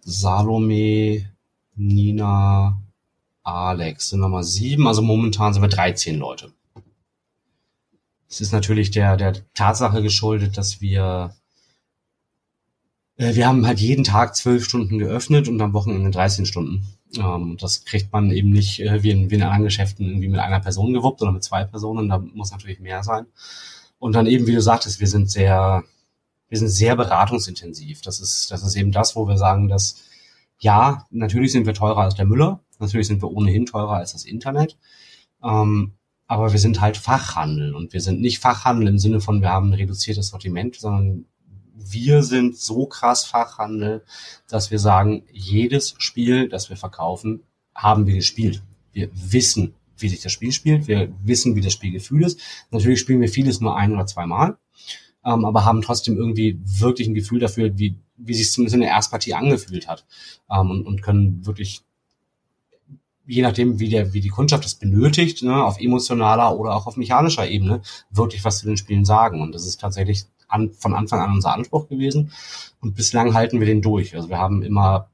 [0.00, 1.30] Salome,
[1.76, 2.82] Nina,
[3.44, 6.52] Alex sind nochmal sieben, also momentan sind wir 13 Leute.
[8.28, 11.36] Es ist natürlich der, der Tatsache geschuldet, dass wir,
[13.34, 16.86] wir haben halt jeden Tag zwölf Stunden geöffnet und am Wochenende 13 Stunden.
[17.16, 20.40] Ähm, das kriegt man eben nicht äh, wie, in, wie in anderen Geschäften irgendwie mit
[20.40, 23.26] einer Person gewuppt oder mit zwei Personen, da muss natürlich mehr sein.
[23.98, 25.84] Und dann eben, wie du sagtest, wir sind sehr,
[26.48, 28.02] wir sind sehr beratungsintensiv.
[28.02, 30.02] Das ist, das ist eben das, wo wir sagen, dass
[30.58, 34.24] ja, natürlich sind wir teurer als der Müller, Natürlich sind wir ohnehin teurer als das
[34.24, 34.76] Internet.
[35.42, 35.92] Ähm,
[36.26, 39.70] aber wir sind halt Fachhandel und wir sind nicht Fachhandel im Sinne von, wir haben
[39.70, 41.26] ein reduziertes Sortiment, sondern
[41.74, 44.04] wir sind so krass Fachhandel,
[44.48, 47.42] dass wir sagen, jedes Spiel, das wir verkaufen,
[47.74, 48.62] haben wir gespielt.
[48.92, 50.88] Wir wissen, wie sich das Spiel spielt.
[50.88, 52.40] Wir wissen, wie das Spielgefühl ist.
[52.70, 54.58] Natürlich spielen wir vieles nur ein oder zweimal,
[55.24, 58.90] ähm, aber haben trotzdem irgendwie wirklich ein Gefühl dafür, wie, wie sich zumindest in der
[58.90, 60.04] Erstpartie angefühlt hat
[60.50, 61.82] ähm, und, und können wirklich
[63.24, 66.96] je nachdem, wie der, wie die Kundschaft es benötigt, ne, auf emotionaler oder auch auf
[66.96, 69.40] mechanischer Ebene, wirklich was zu den Spielen sagen.
[69.40, 72.32] Und das ist tatsächlich an, von Anfang an unser Anspruch gewesen.
[72.80, 74.14] Und bislang halten wir den durch.
[74.14, 75.08] Also wir haben immer,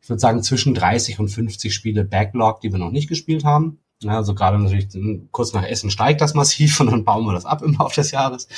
[0.00, 3.78] ich würde sagen, zwischen 30 und 50 Spiele Backlog, die wir noch nicht gespielt haben.
[4.02, 4.88] Ja, also gerade natürlich
[5.30, 8.10] kurz nach Essen steigt das massiv und dann bauen wir das ab im Laufe des
[8.10, 8.48] Jahres.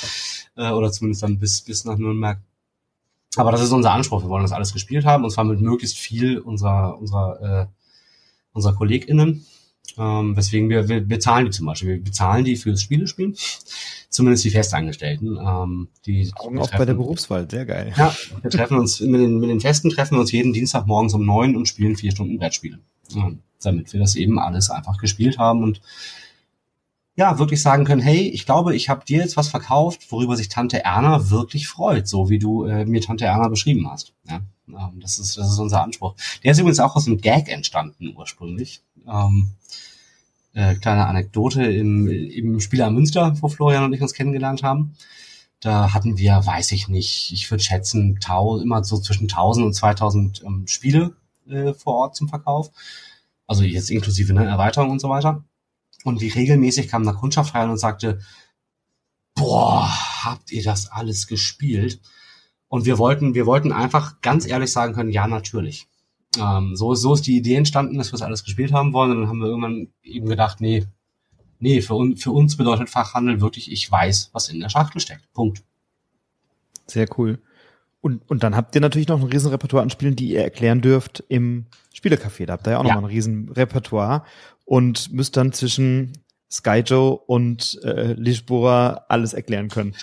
[0.55, 2.39] Äh, oder zumindest dann bis, bis nach Nürnberg.
[3.35, 4.23] Aber das ist unser Anspruch.
[4.23, 7.67] Wir wollen das alles gespielt haben und zwar mit möglichst viel unserer, unserer äh,
[8.57, 9.45] unserer KollegInnen,
[9.97, 11.89] ähm, weswegen wir, wir bezahlen die zum Beispiel.
[11.89, 13.35] Wir bezahlen die fürs Spielespielen,
[14.09, 15.37] zumindest die Festangestellten.
[15.37, 17.93] Ähm, die Augen auch bei der Berufswahl, sehr geil.
[17.97, 21.13] Ja, wir treffen uns mit den, mit den Festen treffen wir uns jeden Dienstag morgens
[21.13, 22.79] um neun und spielen vier Stunden Brettspiele.
[23.15, 25.81] Ähm, damit wir das eben alles einfach gespielt haben und
[27.15, 30.49] ja, wirklich sagen können, hey, ich glaube, ich habe dir jetzt was verkauft, worüber sich
[30.49, 34.13] Tante Erna wirklich freut, so wie du äh, mir Tante Erna beschrieben hast.
[34.29, 34.41] Ja.
[34.67, 36.13] Ähm, das, ist, das ist unser Anspruch.
[36.43, 38.81] Der ist übrigens auch aus einem Gag entstanden ursprünglich.
[39.07, 39.51] Ähm,
[40.53, 44.95] äh, kleine Anekdote im, im Spiel am Münster, wo Florian und ich uns kennengelernt haben.
[45.59, 49.73] Da hatten wir, weiß ich nicht, ich würde schätzen, tau, immer so zwischen 1000 und
[49.73, 51.15] 2000 ähm, Spiele
[51.49, 52.71] äh, vor Ort zum Verkauf.
[53.47, 55.43] Also jetzt inklusive ne, Erweiterung und so weiter.
[56.03, 58.19] Und wie regelmäßig kam da Kundschaft rein und sagte,
[59.35, 59.89] boah,
[60.23, 61.99] habt ihr das alles gespielt?
[62.67, 65.87] Und wir wollten, wir wollten einfach ganz ehrlich sagen können, ja, natürlich.
[66.37, 69.11] Ähm, so, so ist die Idee entstanden, dass wir das alles gespielt haben wollen.
[69.11, 70.85] Und dann haben wir irgendwann eben gedacht, nee,
[71.59, 75.31] nee, für, un, für uns bedeutet Fachhandel wirklich, ich weiß, was in der Schachtel steckt.
[75.33, 75.63] Punkt.
[76.85, 77.39] Sehr cool.
[78.01, 80.81] Und, und dann habt ihr natürlich noch ein riesen Repertoire an Spielen, die ihr erklären
[80.81, 81.65] dürft im
[81.95, 82.45] Spielecafé.
[82.45, 82.93] Da habt ihr ja auch ja.
[82.93, 84.23] noch mal ein riesen Repertoire
[84.65, 86.13] und müsst dann zwischen
[86.49, 89.95] Skyjo und äh, Lisboa alles erklären können.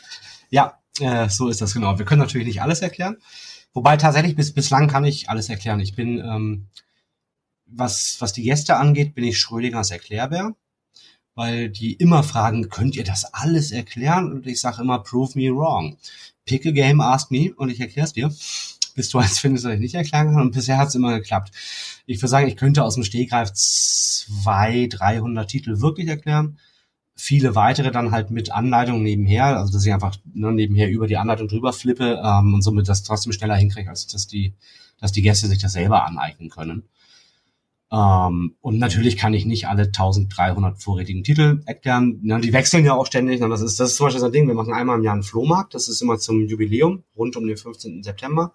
[0.51, 1.99] Ja, äh, so ist das genau.
[1.99, 3.17] Wir können natürlich nicht alles erklären.
[3.75, 5.81] Wobei tatsächlich bis bislang kann ich alles erklären.
[5.81, 6.69] Ich bin, ähm,
[7.67, 10.55] was, was die Gäste angeht, bin ich Schrödingers Erklärbär,
[11.35, 14.33] weil die immer fragen, könnt ihr das alles erklären?
[14.33, 15.99] Und ich sage immer, prove me wrong.
[16.45, 18.33] Pick a game, ask me und ich erkläre es dir.
[18.95, 20.43] Bis du eins findest, das ich nicht erklären kann.
[20.43, 21.51] Und bisher hat es immer geklappt.
[22.07, 26.59] Ich würde sagen, ich könnte aus dem Stegreif zwei, 300 Titel wirklich erklären.
[27.17, 31.17] Viele weitere dann halt mit Anleitung nebenher, also dass ich einfach ne, nebenher über die
[31.17, 34.55] Anleitung drüber flippe ähm, und somit das trotzdem schneller hinkriege, als dass die,
[34.99, 36.89] dass die Gäste sich das selber aneignen können.
[37.95, 42.21] Ähm, und natürlich kann ich nicht alle 1300 vorrätigen Titel erklären.
[42.25, 43.41] Ja, die wechseln ja auch ständig.
[43.41, 44.49] Und das ist, das ist zum Beispiel so ein Ding.
[44.49, 45.75] Wir machen einmal im Jahr einen Flohmarkt.
[45.75, 48.03] Das ist immer zum Jubiläum, rund um den 15.
[48.03, 48.53] September.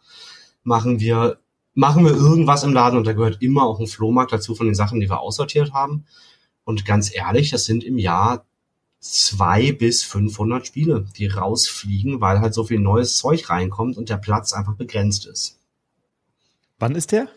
[0.64, 1.39] Machen wir,
[1.74, 4.76] machen wir irgendwas im Laden und da gehört immer auch ein Flohmarkt dazu von den
[4.76, 6.05] Sachen, die wir aussortiert haben.
[6.66, 8.45] Und ganz ehrlich, das sind im Jahr
[9.00, 14.18] zwei bis 500 Spiele, die rausfliegen, weil halt so viel neues Zeug reinkommt und der
[14.18, 15.60] Platz einfach begrenzt ist.
[16.80, 17.28] Wann ist der?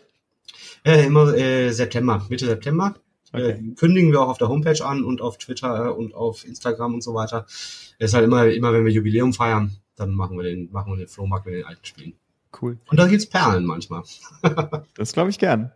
[0.83, 2.95] Äh, immer äh, September, Mitte September.
[3.31, 3.51] Okay.
[3.51, 6.95] Äh, kündigen wir auch auf der Homepage an und auf Twitter äh, und auf Instagram
[6.95, 7.45] und so weiter.
[7.47, 10.97] Es ist halt immer, immer wenn wir Jubiläum feiern, dann machen wir den, machen wir
[10.97, 12.13] den Flohmarkt mit den alten Spielen.
[12.61, 12.77] Cool.
[12.89, 14.03] Und da gibt's Perlen manchmal.
[14.95, 15.71] das glaube ich gern.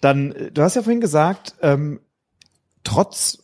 [0.00, 2.00] Dann, äh, du hast ja vorhin gesagt, ähm,
[2.82, 3.43] trotz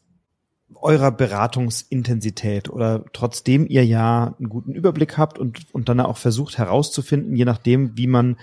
[0.76, 6.58] eurer Beratungsintensität oder trotzdem ihr ja einen guten Überblick habt und, und dann auch versucht
[6.58, 8.36] herauszufinden, je nachdem, wie man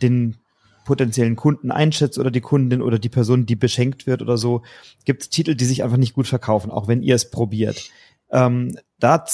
[0.00, 0.36] den
[0.84, 4.62] potenziellen Kunden einschätzt oder die Kundin oder die Person, die beschenkt wird oder so,
[5.04, 7.90] gibt es Titel, die sich einfach nicht gut verkaufen, auch wenn ihr es probiert.
[8.30, 9.24] Ähm, da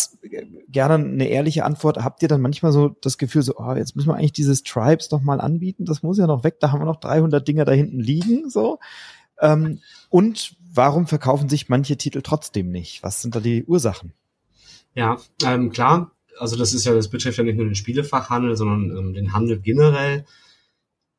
[0.69, 1.99] gerne eine ehrliche Antwort.
[1.99, 5.11] Habt ihr dann manchmal so das Gefühl, so, oh, jetzt müssen wir eigentlich dieses Tribes
[5.11, 5.85] noch mal anbieten?
[5.85, 6.57] Das muss ja noch weg.
[6.59, 8.79] Da haben wir noch 300 Dinger da hinten liegen, so.
[9.41, 13.03] Ähm, und warum verkaufen sich manche Titel trotzdem nicht?
[13.03, 14.13] Was sind da die Ursachen?
[14.95, 16.13] Ja, ähm, klar.
[16.39, 19.59] Also das ist ja, das betrifft ja nicht nur den Spielefachhandel, sondern ähm, den Handel
[19.61, 20.25] generell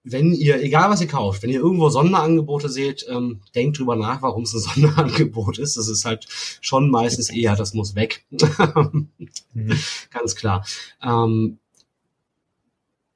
[0.04, 4.22] wenn ihr, egal was ihr kauft, wenn ihr irgendwo Sonderangebote seht, ähm, denkt drüber nach,
[4.22, 5.78] warum es ein Sonderangebot ist.
[5.78, 6.28] Das ist halt
[6.62, 8.26] schon meistens eher, das muss weg.
[8.30, 9.10] mhm.
[10.12, 10.66] Ganz klar.
[11.04, 11.60] Ähm,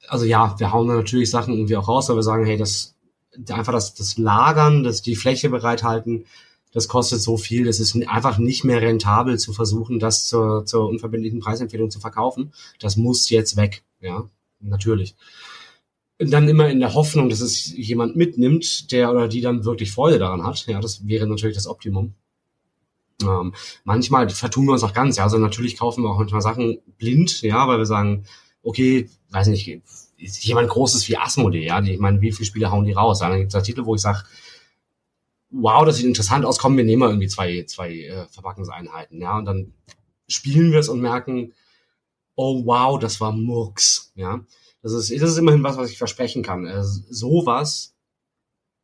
[0.07, 2.92] also ja, wir hauen da natürlich Sachen irgendwie auch raus, weil wir sagen, hey, das
[3.49, 6.25] einfach das, das Lagern, das die Fläche bereithalten,
[6.71, 10.89] das kostet so viel, das ist einfach nicht mehr rentabel zu versuchen, das zur, zur
[10.89, 12.51] unverbindlichen Preisempfehlung zu verkaufen.
[12.79, 14.27] Das muss jetzt weg, ja,
[14.59, 15.15] natürlich
[16.19, 20.19] dann immer in der Hoffnung, dass es jemand mitnimmt, der oder die dann wirklich Freude
[20.19, 20.65] daran hat.
[20.67, 22.13] Ja, das wäre natürlich das Optimum.
[23.21, 23.53] Ähm,
[23.83, 25.23] manchmal vertun wir uns auch ganz, ja.
[25.23, 28.25] Also natürlich kaufen wir auch manchmal Sachen blind, ja, weil wir sagen,
[28.61, 29.81] okay, weiß nicht,
[30.23, 31.81] jemand Großes wie Asmodee, ja.
[31.81, 33.21] Ich meine, wie viele Spiele hauen die raus?
[33.21, 34.23] Ja, dann gibt es da Titel, wo ich sage,
[35.49, 39.37] wow, das sieht interessant aus, kommen wir nehmen mal irgendwie zwei, zwei äh, Verpackungseinheiten, ja.
[39.37, 39.73] Und dann
[40.27, 41.53] spielen wir es und merken,
[42.35, 44.43] oh wow, das war Murks, ja.
[44.81, 46.65] Das ist, das ist immerhin was, was ich versprechen kann.
[46.67, 47.95] Also, sowas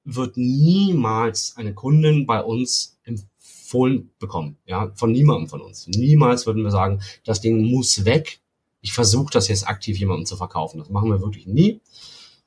[0.06, 4.58] wird niemals eine Kundin bei uns empfohlen bekommen.
[4.66, 5.88] Ja, von niemandem von uns.
[5.88, 8.40] Niemals würden wir sagen, das Ding muss weg.
[8.82, 10.80] Ich versuche das jetzt aktiv jemandem zu verkaufen.
[10.80, 11.82] Das machen wir wirklich nie.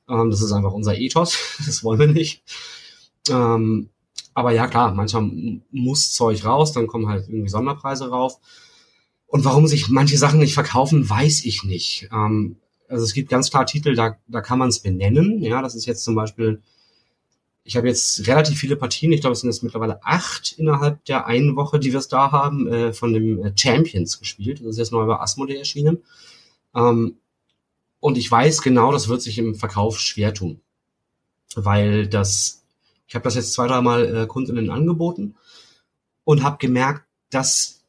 [0.09, 1.37] Ähm, das ist einfach unser Ethos.
[1.65, 2.43] Das wollen wir nicht.
[3.29, 3.89] Ähm,
[4.33, 8.39] aber ja, klar, manchmal muss Zeug raus, dann kommen halt irgendwie Sonderpreise rauf.
[9.27, 12.09] Und warum sich manche Sachen nicht verkaufen, weiß ich nicht.
[12.11, 12.57] Ähm,
[12.87, 15.41] also es gibt ganz klar Titel, da, da kann man es benennen.
[15.41, 16.61] Ja, das ist jetzt zum Beispiel,
[17.63, 21.27] ich habe jetzt relativ viele Partien, ich glaube, es sind jetzt mittlerweile acht innerhalb der
[21.27, 24.59] einen Woche, die wir es da haben, äh, von dem äh, Champions gespielt.
[24.59, 26.03] Das ist jetzt neu bei Asmodee erschienen.
[26.75, 27.17] Ähm,
[27.99, 30.59] und ich weiß genau, das wird sich im Verkauf schwer tun.
[31.55, 32.63] Weil das,
[33.07, 35.35] ich habe das jetzt zwei, dreimal äh, Kundinnen angeboten
[36.25, 37.83] und habe gemerkt, dass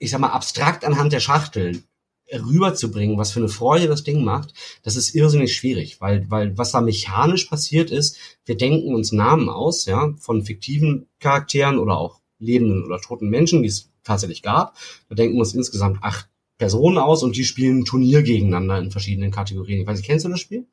[0.00, 1.84] ich sag mal, abstrakt anhand der Schachteln
[2.32, 6.72] rüberzubringen, was für eine Freude das Ding macht, das ist irrsinnig schwierig, weil, weil was
[6.72, 12.20] da mechanisch passiert ist, wir denken uns Namen aus, ja, von fiktiven Charakteren oder auch
[12.38, 14.76] lebenden oder toten Menschen, die es tatsächlich gab.
[15.08, 16.28] Da denken wir uns insgesamt acht
[16.58, 19.80] Personen aus und die spielen Turnier gegeneinander in verschiedenen Kategorien.
[19.80, 20.66] Ich weiß nicht, kennst du das Spiel?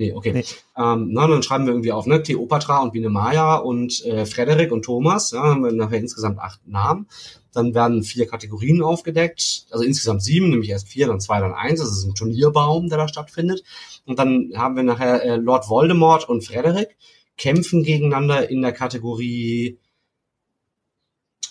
[0.00, 0.32] Nee, okay.
[0.32, 0.44] Nee.
[0.78, 4.72] Ähm, na, dann schreiben wir irgendwie auf, ne, Cleopatra und Biene Maya und äh, Frederik
[4.72, 7.06] und Thomas, ja, haben wir nachher insgesamt acht Namen.
[7.52, 11.80] Dann werden vier Kategorien aufgedeckt, also insgesamt sieben, nämlich erst vier, dann zwei, dann eins.
[11.80, 13.62] Das ist ein Turnierbaum, der da stattfindet.
[14.06, 16.96] Und dann haben wir nachher äh, Lord Voldemort und Frederik
[17.36, 19.78] kämpfen gegeneinander in der Kategorie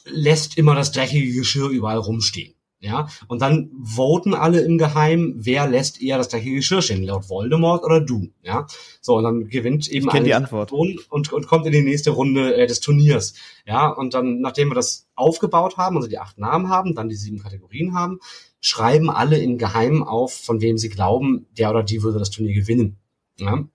[0.05, 2.55] lässt immer das dreckige Geschirr überall rumstehen.
[2.82, 7.30] Ja, und dann voten alle im Geheimen, wer lässt eher das dreckige Geschirr stehen, laut
[7.30, 8.67] Voldemort oder du, ja.
[9.01, 10.71] So, und dann gewinnt eben eine die Antwort.
[10.71, 13.34] Und, und kommt in die nächste Runde äh, des Turniers.
[13.65, 17.15] Ja, und dann, nachdem wir das aufgebaut haben, also die acht Namen haben, dann die
[17.15, 18.19] sieben Kategorien haben,
[18.61, 22.53] schreiben alle im Geheimen auf, von wem sie glauben, der oder die würde das Turnier
[22.53, 22.97] gewinnen.
[23.39, 23.65] Ja?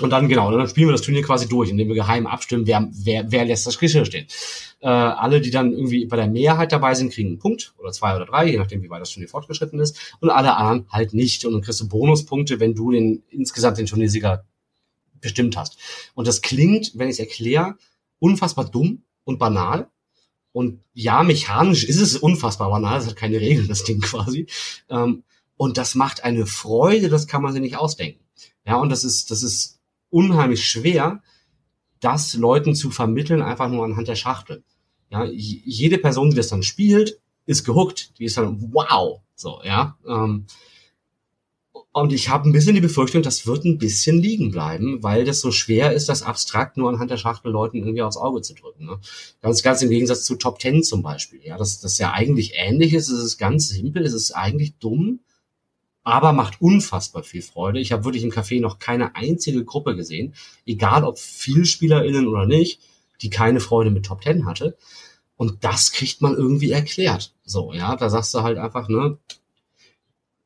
[0.00, 2.88] Und dann, genau, dann spielen wir das Turnier quasi durch, indem wir geheim abstimmen, wer,
[2.92, 4.26] wer, wer lässt das Geschirr stehen.
[4.80, 8.16] Äh, alle, die dann irgendwie bei der Mehrheit dabei sind, kriegen einen Punkt oder zwei
[8.16, 10.16] oder drei, je nachdem, wie weit das Turnier fortgeschritten ist.
[10.20, 11.44] Und alle anderen halt nicht.
[11.44, 14.44] Und dann kriegst du Bonuspunkte, wenn du den insgesamt den Turniersieger
[15.20, 15.78] bestimmt hast.
[16.14, 17.76] Und das klingt, wenn ich es erkläre,
[18.18, 19.88] unfassbar dumm und banal.
[20.52, 24.46] Und ja, mechanisch ist es unfassbar banal, es hat keine Regeln, das Ding quasi.
[24.88, 25.24] Ähm,
[25.56, 28.24] und das macht eine Freude, das kann man sich nicht ausdenken.
[28.66, 29.79] Ja, und das ist, das ist
[30.10, 31.22] unheimlich schwer,
[32.00, 34.64] das Leuten zu vermitteln, einfach nur anhand der Schachtel.
[35.10, 38.18] Ja, jede Person, die das dann spielt, ist gehuckt.
[38.18, 39.96] Die ist dann, wow, so, ja.
[40.06, 40.46] Ähm,
[41.92, 45.40] und ich habe ein bisschen die Befürchtung, das wird ein bisschen liegen bleiben, weil das
[45.40, 48.86] so schwer ist, das abstrakt nur anhand der Schachtel Leuten irgendwie aufs Auge zu drücken.
[48.86, 49.00] Ne?
[49.42, 51.40] Ganz, ganz im Gegensatz zu Top Ten zum Beispiel.
[51.42, 53.08] Ja, das, das ja eigentlich ähnlich ist.
[53.08, 55.20] Es ist ganz simpel, es ist eigentlich dumm,
[56.02, 57.80] aber macht unfassbar viel Freude.
[57.80, 60.34] Ich habe wirklich im Café noch keine einzige Gruppe gesehen,
[60.66, 62.80] egal ob VielspielerInnen oder nicht,
[63.22, 64.76] die keine Freude mit Top Ten hatte.
[65.36, 67.34] Und das kriegt man irgendwie erklärt.
[67.44, 69.18] So, ja, da sagst du halt einfach, ne,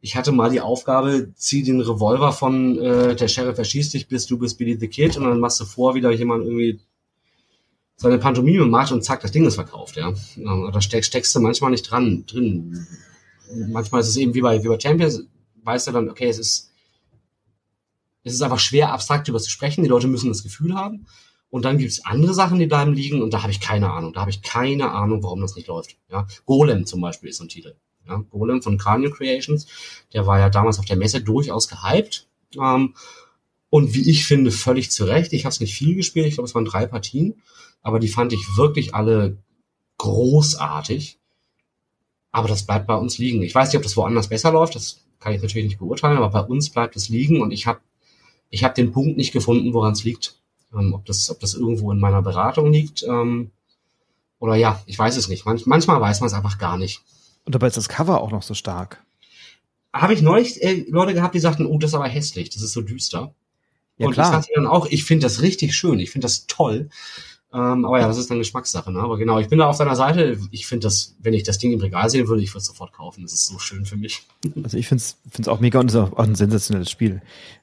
[0.00, 4.26] ich hatte mal die Aufgabe, zieh den Revolver von äh, der Sheriff erschießt dich, bis
[4.26, 6.80] du bist Billy the Kid und dann machst du vor, wie da jemand irgendwie
[7.96, 10.12] seine Pantomime macht und zack, das Ding ist verkauft, ja.
[10.36, 12.86] Da steck, steckst du manchmal nicht dran, drin.
[13.68, 15.24] Manchmal ist es eben wie bei, wie bei Champions,
[15.64, 16.72] weißt du dann, okay, es ist,
[18.22, 19.82] es ist einfach schwer, abstrakt über zu sprechen.
[19.82, 21.06] Die Leute müssen das Gefühl haben.
[21.50, 24.12] Und dann gibt es andere Sachen, die bleiben liegen und da habe ich keine Ahnung.
[24.12, 25.96] Da habe ich keine Ahnung, warum das nicht läuft.
[26.10, 26.26] Ja?
[26.46, 27.76] Golem zum Beispiel ist so ein Titel.
[28.06, 29.66] Ja, Golem von Cranial Creations,
[30.12, 32.26] der war ja damals auf der Messe durchaus gehypt.
[32.56, 32.94] Ähm,
[33.70, 35.32] und wie ich finde, völlig zu Recht.
[35.32, 37.40] Ich habe es nicht viel gespielt, ich glaube, es waren drei Partien,
[37.82, 39.38] aber die fand ich wirklich alle
[39.98, 41.18] großartig.
[42.30, 43.42] Aber das bleibt bei uns liegen.
[43.42, 46.30] Ich weiß nicht, ob das woanders besser läuft, das kann ich natürlich nicht beurteilen, aber
[46.30, 47.80] bei uns bleibt es liegen und ich habe
[48.50, 50.36] ich hab den Punkt nicht gefunden, woran es liegt.
[50.72, 53.02] Ähm, ob, das, ob das irgendwo in meiner Beratung liegt.
[53.02, 53.50] Ähm,
[54.38, 55.44] oder ja, ich weiß es nicht.
[55.44, 57.02] Manch, manchmal weiß man es einfach gar nicht.
[57.44, 59.02] Und dabei ist das Cover auch noch so stark.
[59.92, 62.72] Habe ich neulich äh, Leute gehabt, die sagten, oh, das ist aber hässlich, das ist
[62.72, 63.34] so düster.
[63.96, 64.26] Ja, und klar.
[64.26, 66.88] ich sagte dann auch, ich finde das richtig schön, ich finde das toll.
[67.54, 68.90] Ähm, aber ja, das ist dann Geschmackssache.
[68.90, 68.98] Ne?
[68.98, 70.36] Aber genau, ich bin da auf deiner Seite.
[70.50, 72.92] Ich finde das, wenn ich das Ding im Regal sehen würde, ich würde es sofort
[72.92, 73.22] kaufen.
[73.22, 74.26] Das ist so schön für mich.
[74.64, 77.22] Also ich finde es auch mega und es ist auch ein sensationelles Spiel.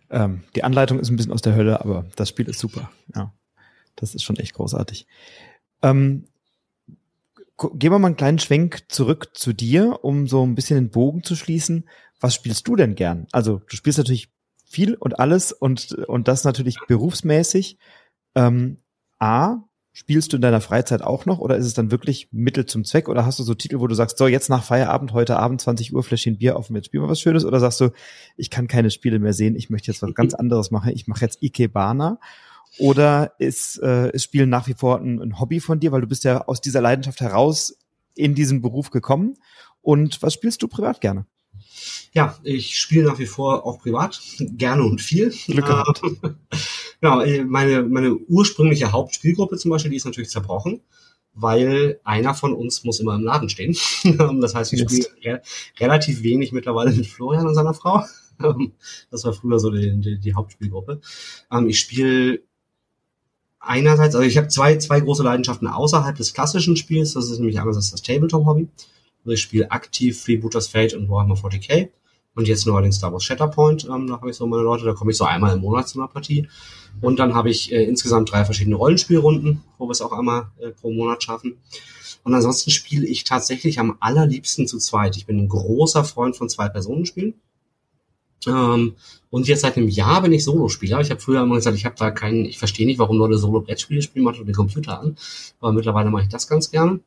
[0.10, 2.90] Ähm, die Anleitung ist ein bisschen aus der Hölle, aber das Spiel ist super.
[3.14, 3.34] Ja,
[3.98, 5.08] das ist schon echt großartig.
[5.82, 6.26] Ähm,
[7.58, 11.24] gehen wir mal einen kleinen Schwenk zurück zu dir, um so ein bisschen den Bogen
[11.24, 11.90] zu schließen.
[12.22, 13.28] Was spielst du denn gern?
[13.34, 14.30] Also du spielst natürlich
[14.64, 17.78] viel und alles und, und das natürlich berufsmäßig.
[18.36, 18.78] Ähm,
[19.20, 22.86] A, spielst du in deiner Freizeit auch noch oder ist es dann wirklich Mittel zum
[22.86, 23.10] Zweck?
[23.10, 25.94] Oder hast du so Titel, wo du sagst, so jetzt nach Feierabend, heute Abend 20
[25.94, 27.46] Uhr Fläschchen Bier auf jetzt spielen wir was Schönes?
[27.46, 27.90] Oder sagst du,
[28.38, 31.26] ich kann keine Spiele mehr sehen, ich möchte jetzt was ganz anderes machen, ich mache
[31.26, 32.20] jetzt Ikebana?
[32.78, 36.08] Oder ist, äh, ist Spielen nach wie vor ein, ein Hobby von dir, weil du
[36.08, 37.78] bist ja aus dieser Leidenschaft heraus
[38.16, 39.36] in diesen Beruf gekommen?
[39.82, 41.26] Und was spielst du privat gerne?
[42.14, 45.34] Ja, ich spiele nach wie vor auch privat, gerne und viel.
[45.48, 46.02] Glück gehabt.
[47.02, 50.82] genau, äh, meine, meine ursprüngliche Hauptspielgruppe zum Beispiel, die ist natürlich zerbrochen,
[51.34, 53.76] weil einer von uns muss immer im Laden stehen.
[54.42, 55.42] das heißt, ich spiele re
[55.80, 58.04] relativ wenig mittlerweile mit Florian und seiner Frau.
[59.12, 61.00] das war früher so die, die, die Hauptspielgruppe.
[61.52, 62.42] Ähm, ich spiele
[63.62, 67.14] einerseits, also ich habe zwei, zwei große Leidenschaften außerhalb des klassischen Spiels.
[67.14, 68.68] Das ist nämlich einerseits das Tabletop-Hobby.
[69.26, 71.90] Ich spiele aktiv Freebooters Fate und Warhammer 40k.
[72.34, 75.12] Und jetzt neuerdings Star Wars Shatterpoint, ähm, da habe ich so meine Leute, da komme
[75.12, 76.48] ich so einmal im Monat zu einer Partie.
[77.02, 80.70] Und dann habe ich äh, insgesamt drei verschiedene Rollenspielrunden, wo wir es auch einmal äh,
[80.70, 81.58] pro Monat schaffen.
[82.24, 85.18] Und ansonsten spiele ich tatsächlich am allerliebsten zu zweit.
[85.18, 87.34] Ich bin ein großer Freund von Zwei-Personen-Spielen.
[88.48, 88.96] Ähm,
[89.30, 91.02] und jetzt seit einem Jahr bin ich Solospieler.
[91.02, 94.02] Ich habe früher immer gesagt, ich habe da keinen, ich verstehe nicht, warum Leute Solo-Brettspiele
[94.02, 95.18] spielen, macht den Computer an.
[95.60, 97.02] Aber mittlerweile mache ich das ganz gerne.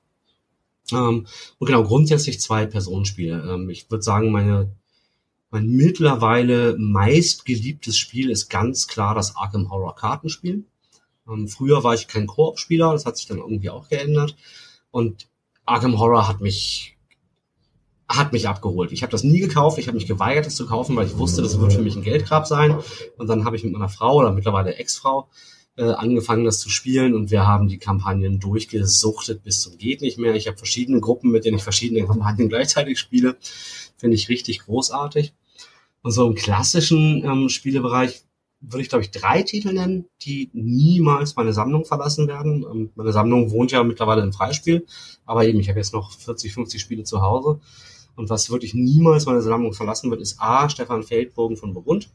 [0.92, 1.26] Ähm,
[1.58, 3.54] und genau, grundsätzlich zwei Personenspiele.
[3.54, 4.70] Ähm, ich würde sagen, meine
[5.54, 10.64] mein mittlerweile meistgeliebtes Spiel ist ganz klar das Arkham Horror Kartenspiel.
[11.28, 14.34] Ähm, früher war ich kein Koop-Spieler, das hat sich dann irgendwie auch geändert.
[14.90, 15.28] Und
[15.64, 16.96] Arkham Horror hat mich
[18.08, 18.90] hat mich abgeholt.
[18.90, 21.40] Ich habe das nie gekauft, ich habe mich geweigert, das zu kaufen, weil ich wusste,
[21.40, 22.76] das wird für mich ein Geldgrab sein.
[23.16, 25.28] Und dann habe ich mit meiner Frau oder mittlerweile Ex-Frau
[25.76, 30.18] äh, angefangen, das zu spielen und wir haben die Kampagnen durchgesuchtet bis zum geht nicht
[30.18, 30.34] mehr.
[30.34, 33.36] Ich habe verschiedene Gruppen, mit denen ich verschiedene Kampagnen gleichzeitig spiele.
[33.96, 35.34] Finde ich richtig großartig.
[36.02, 38.22] Und so im klassischen ähm, Spielebereich
[38.60, 42.64] würde ich, glaube ich, drei Titel nennen, die niemals meine Sammlung verlassen werden.
[42.70, 44.86] Ähm, meine Sammlung wohnt ja mittlerweile im Freispiel,
[45.24, 47.60] aber eben, ich habe jetzt noch 40, 50 Spiele zu Hause.
[48.16, 52.10] Und was wirklich niemals meine Sammlung verlassen wird, ist A, Stefan Feldbogen von Burgund.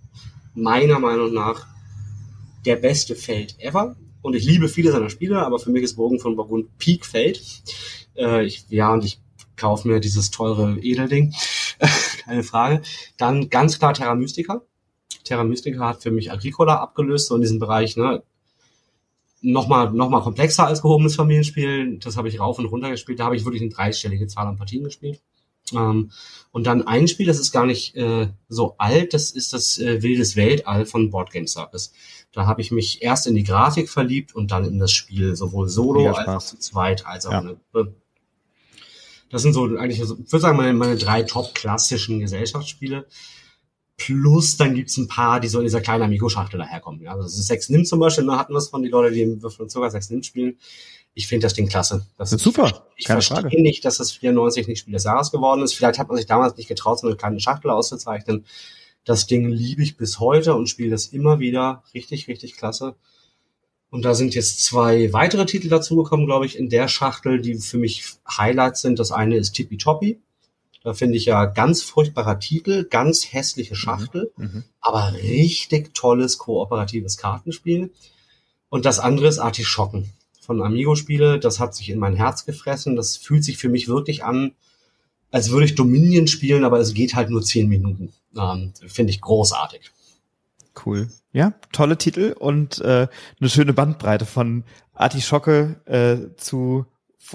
[0.55, 1.67] Meiner Meinung nach
[2.65, 3.95] der beste Feld ever.
[4.21, 7.41] Und ich liebe viele seiner Spiele, aber für mich ist Bogen von Burgund Peak Feld.
[8.15, 9.19] Äh, ich, ja, und ich
[9.55, 11.33] kaufe mir dieses teure Edelding.
[12.25, 12.81] Keine Frage.
[13.17, 14.61] Dann ganz klar Terra Mystica.
[15.23, 18.23] Terra Mystica hat für mich Agricola abgelöst, so in diesem Bereich, ne,
[19.41, 21.99] nochmal noch mal komplexer als gehobenes Familienspiel.
[21.99, 23.19] Das habe ich rauf und runter gespielt.
[23.19, 25.21] Da habe ich wirklich eine dreistellige Zahl an Partien gespielt.
[25.73, 26.11] Ähm,
[26.51, 30.01] und dann ein Spiel, das ist gar nicht äh, so alt, das ist das äh,
[30.01, 31.93] Wildes Weltall von Board Game Circus.
[32.31, 35.67] Da habe ich mich erst in die Grafik verliebt und dann in das Spiel, sowohl
[35.67, 37.39] solo als auch zu zweit, als auch ja.
[37.39, 37.57] eine.
[39.29, 43.07] Das sind so eigentlich, ich würde sagen, meine, meine drei top klassischen Gesellschaftsspiele.
[43.97, 47.01] Plus dann gibt's ein paar, die so in dieser kleinen Amigo-Schachtel daherkommen.
[47.01, 49.21] Ja, also sechs nimmt zum Beispiel, da ne, hatten wir es von die Leute, die
[49.21, 50.57] im Würfel und Zucker sechs nimmt spielen.
[51.15, 52.07] Ich finde das Ding klasse.
[52.17, 52.67] Das ist super.
[52.95, 53.61] Ich, ich verstehe Frage.
[53.61, 55.73] nicht, dass das 94 nicht Spiel des Jahres geworden ist.
[55.73, 58.45] Vielleicht hat man sich damals nicht getraut, so eine kleine Schachtel auszuzeichnen.
[59.05, 61.83] Das Ding liebe ich bis heute und spiele das immer wieder.
[61.93, 62.95] Richtig, richtig klasse.
[63.89, 67.79] Und da sind jetzt zwei weitere Titel dazugekommen, glaube ich, in der Schachtel, die für
[67.79, 68.99] mich Highlights sind.
[68.99, 70.19] Das eine ist Tippy Toppy.
[70.83, 76.37] Da finde ich ja ganz furchtbarer Titel, ganz hässliche mhm, Schachtel, mhm, aber richtig tolles
[76.37, 77.91] kooperatives Kartenspiel.
[78.69, 81.39] Und das andere ist Artischocken von Amigo Spiele.
[81.39, 82.95] Das hat sich in mein Herz gefressen.
[82.95, 84.53] Das fühlt sich für mich wirklich an,
[85.31, 88.13] als würde ich Dominion spielen, aber es geht halt nur zehn Minuten.
[88.37, 89.91] Ähm, finde ich großartig.
[90.85, 91.09] Cool.
[91.31, 93.07] Ja, tolle Titel und äh,
[93.39, 94.63] eine schöne Bandbreite von
[94.93, 96.85] Artischocke äh, zu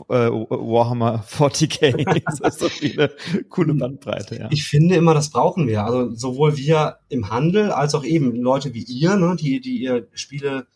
[0.09, 2.22] äh, Warhammer 40k.
[2.26, 3.14] das ist so viele
[3.49, 4.49] coole Bandbreite, ja.
[4.51, 5.84] Ich finde immer, das brauchen wir.
[5.84, 10.09] Also sowohl wir im Handel als auch eben Leute wie ihr, ne, die, die ihr
[10.14, 10.66] Spiele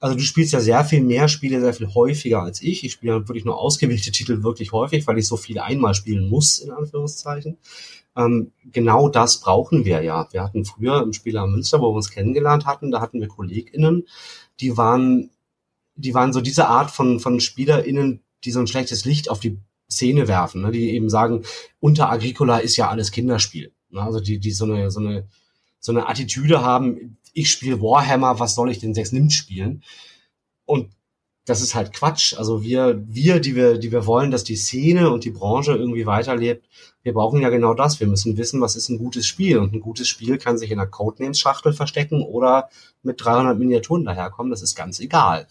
[0.00, 2.84] also du spielst ja sehr viel mehr Spiele, sehr viel häufiger als ich.
[2.84, 6.58] Ich spiele wirklich nur ausgewählte Titel wirklich häufig, weil ich so viele einmal spielen muss,
[6.58, 7.58] in Anführungszeichen.
[8.16, 10.28] Ähm, genau das brauchen wir ja.
[10.32, 14.06] Wir hatten früher im Spieler Münster, wo wir uns kennengelernt hatten, da hatten wir KollegInnen,
[14.60, 15.30] die waren
[15.98, 19.58] die waren so diese Art von, von SpielerInnen, die so ein schlechtes Licht auf die
[19.90, 20.70] Szene werfen, ne?
[20.70, 21.42] die eben sagen,
[21.80, 23.72] unter Agricola ist ja alles Kinderspiel.
[23.90, 24.00] Ne?
[24.00, 25.28] Also die, die so eine, so eine,
[25.80, 29.82] so eine Attitüde haben, ich spiele Warhammer, was soll ich denn sechs nimmt spielen?
[30.64, 30.90] Und
[31.46, 32.34] das ist halt Quatsch.
[32.36, 36.04] Also wir, wir, die wir, die wir wollen, dass die Szene und die Branche irgendwie
[36.04, 36.66] weiterlebt,
[37.02, 38.00] wir brauchen ja genau das.
[38.00, 39.58] Wir müssen wissen, was ist ein gutes Spiel.
[39.58, 42.68] Und ein gutes Spiel kann sich in einer Codenames-Schachtel verstecken oder
[43.02, 44.50] mit 300 Miniaturen daherkommen.
[44.50, 45.46] Das ist ganz egal.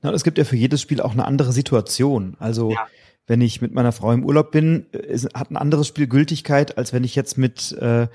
[0.00, 2.36] Na, es gibt ja für jedes Spiel auch eine andere Situation.
[2.38, 2.86] Also ja.
[3.26, 6.94] wenn ich mit meiner Frau im Urlaub bin, ist, hat ein anderes Spiel Gültigkeit, als
[6.94, 8.08] wenn ich jetzt mit, äh,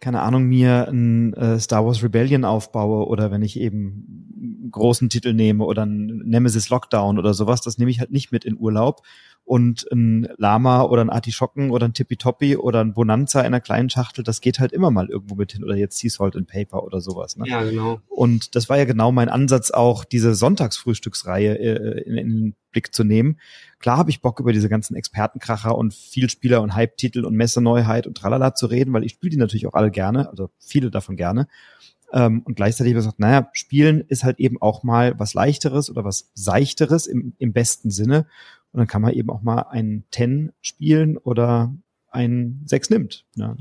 [0.00, 5.10] keine Ahnung, mir ein äh, Star Wars Rebellion aufbaue oder wenn ich eben einen großen
[5.10, 7.60] Titel nehme oder ein Nemesis Lockdown oder sowas.
[7.60, 9.02] Das nehme ich halt nicht mit in Urlaub
[9.50, 13.90] und ein Lama oder ein Artischocken oder ein Tippitoppi oder ein Bonanza in einer kleinen
[13.90, 16.84] Schachtel, das geht halt immer mal irgendwo mit hin oder jetzt Sea Salt and Paper
[16.84, 17.36] oder sowas.
[17.36, 17.48] Ne?
[17.48, 18.00] Ja, genau.
[18.06, 22.94] Und das war ja genau mein Ansatz, auch diese Sonntagsfrühstücksreihe äh, in, in den Blick
[22.94, 23.40] zu nehmen.
[23.80, 28.16] Klar habe ich Bock über diese ganzen Expertenkracher und Vielspieler und Hype-Titel und Messeneuheit und
[28.16, 31.48] tralala zu reden, weil ich spiele die natürlich auch alle gerne, also viele davon gerne.
[32.12, 35.90] Ähm, und gleichzeitig habe ich gesagt, naja, Spielen ist halt eben auch mal was Leichteres
[35.90, 38.26] oder was Seichteres im, im besten Sinne.
[38.72, 41.74] Und dann kann man eben auch mal einen Ten spielen oder
[42.10, 43.24] ein Sechs nimmt.
[43.34, 43.56] Ja,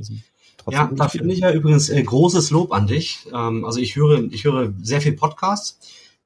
[0.70, 3.28] ja da finde ich ja übrigens äh, großes Lob an dich.
[3.34, 5.80] Ähm, also ich höre, ich höre sehr viel Podcasts.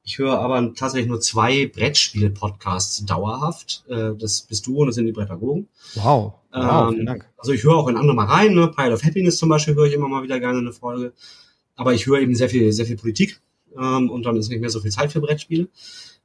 [0.05, 3.85] Ich höre aber tatsächlich nur zwei Brettspiel-Podcasts dauerhaft.
[3.87, 5.69] Äh, das bist du und das sind die Brettagogen.
[5.95, 6.33] Wow.
[6.51, 7.29] wow ähm, vielen Dank.
[7.37, 8.53] Also ich höre auch in andere mal rein.
[8.53, 8.67] Ne?
[8.67, 11.13] Pile of Happiness zum Beispiel höre ich immer mal wieder gerne eine Folge.
[11.75, 13.39] Aber ich höre eben sehr viel, sehr viel Politik.
[13.77, 15.69] Ähm, und dann ist nicht mehr so viel Zeit für Brettspiele.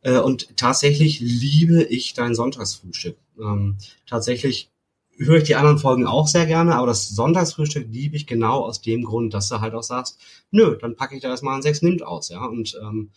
[0.03, 3.17] Äh, und tatsächlich liebe ich dein Sonntagsfrühstück.
[3.41, 3.77] Ähm,
[4.07, 4.71] tatsächlich
[5.19, 8.81] höre ich die anderen Folgen auch sehr gerne, aber das Sonntagsfrühstück liebe ich genau aus
[8.81, 10.19] dem Grund, dass du halt auch sagst,
[10.51, 12.45] nö, dann packe ich da erstmal ein Sechs nimmt aus, ja.
[12.45, 13.11] Und, ähm,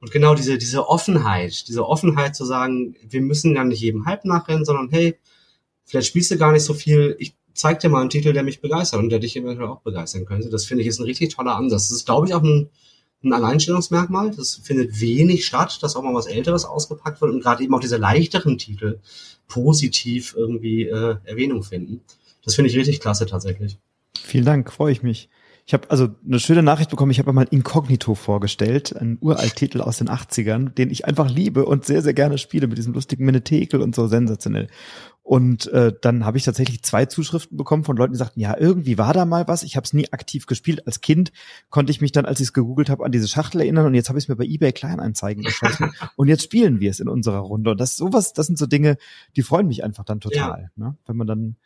[0.00, 4.24] und genau diese, diese Offenheit, diese Offenheit zu sagen, wir müssen ja nicht jedem Hype
[4.24, 5.18] nachrennen, sondern hey,
[5.84, 8.60] vielleicht spielst du gar nicht so viel, ich zeig dir mal einen Titel, der mich
[8.60, 10.50] begeistert und der dich eventuell auch begeistern könnte.
[10.50, 11.88] Das finde ich ist ein richtig toller Ansatz.
[11.88, 12.70] Das ist, glaube ich, auch ein,
[13.22, 14.30] ein Alleinstellungsmerkmal.
[14.30, 17.80] Das findet wenig statt, dass auch mal was Älteres ausgepackt wird und gerade eben auch
[17.80, 19.00] diese leichteren Titel
[19.48, 22.00] positiv irgendwie äh, Erwähnung finden.
[22.44, 23.78] Das finde ich richtig klasse tatsächlich.
[24.18, 25.28] Vielen Dank, freue ich mich.
[25.68, 27.10] Ich habe also eine schöne Nachricht bekommen.
[27.10, 31.84] Ich habe mal Incognito vorgestellt, einen Uralttitel aus den 80ern, den ich einfach liebe und
[31.84, 34.68] sehr, sehr gerne spiele mit diesem lustigen Menetekel und so sensationell.
[35.24, 38.96] Und äh, dann habe ich tatsächlich zwei Zuschriften bekommen von Leuten, die sagten, ja, irgendwie
[38.96, 39.64] war da mal was.
[39.64, 40.86] Ich habe es nie aktiv gespielt.
[40.86, 41.32] Als Kind
[41.68, 44.08] konnte ich mich dann, als ich es gegoogelt habe, an diese Schachtel erinnern und jetzt
[44.08, 47.40] habe ich es mir bei eBay Kleinanzeigen geschossen und jetzt spielen wir es in unserer
[47.40, 47.72] Runde.
[47.72, 48.98] Und das sowas, das sind so Dinge,
[49.34, 50.84] die freuen mich einfach dann total, ja.
[50.84, 50.96] ne?
[51.06, 51.56] wenn man dann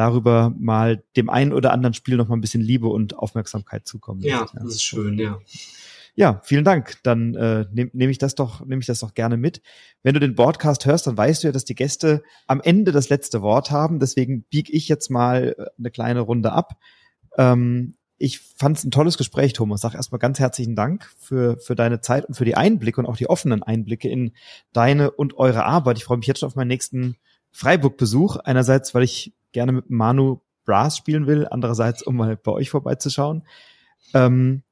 [0.00, 4.22] darüber mal dem einen oder anderen Spiel noch mal ein bisschen Liebe und Aufmerksamkeit zukommen.
[4.22, 5.38] Ja, das ist schön, ja.
[6.14, 6.96] Ja, vielen Dank.
[7.02, 9.60] Dann äh, nehme nehm ich das doch, nehme ich das doch gerne mit.
[10.02, 13.10] Wenn du den Podcast hörst, dann weißt du ja, dass die Gäste am Ende das
[13.10, 14.00] letzte Wort haben.
[14.00, 16.78] Deswegen biege ich jetzt mal äh, eine kleine Runde ab.
[17.36, 19.82] Ähm, ich fand es ein tolles Gespräch, Thomas.
[19.82, 23.16] Sag erstmal ganz herzlichen Dank für, für deine Zeit und für die Einblicke und auch
[23.16, 24.32] die offenen Einblicke in
[24.72, 25.98] deine und eure Arbeit.
[25.98, 27.16] Ich freue mich jetzt schon auf meinen nächsten
[27.52, 28.36] Freiburg-Besuch.
[28.36, 33.42] Einerseits, weil ich gerne mit Manu Brass spielen will, andererseits, um mal bei euch vorbeizuschauen.
[34.14, 34.62] Ähm,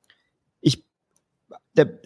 [0.61, 0.85] ich,
[1.77, 1.99] der,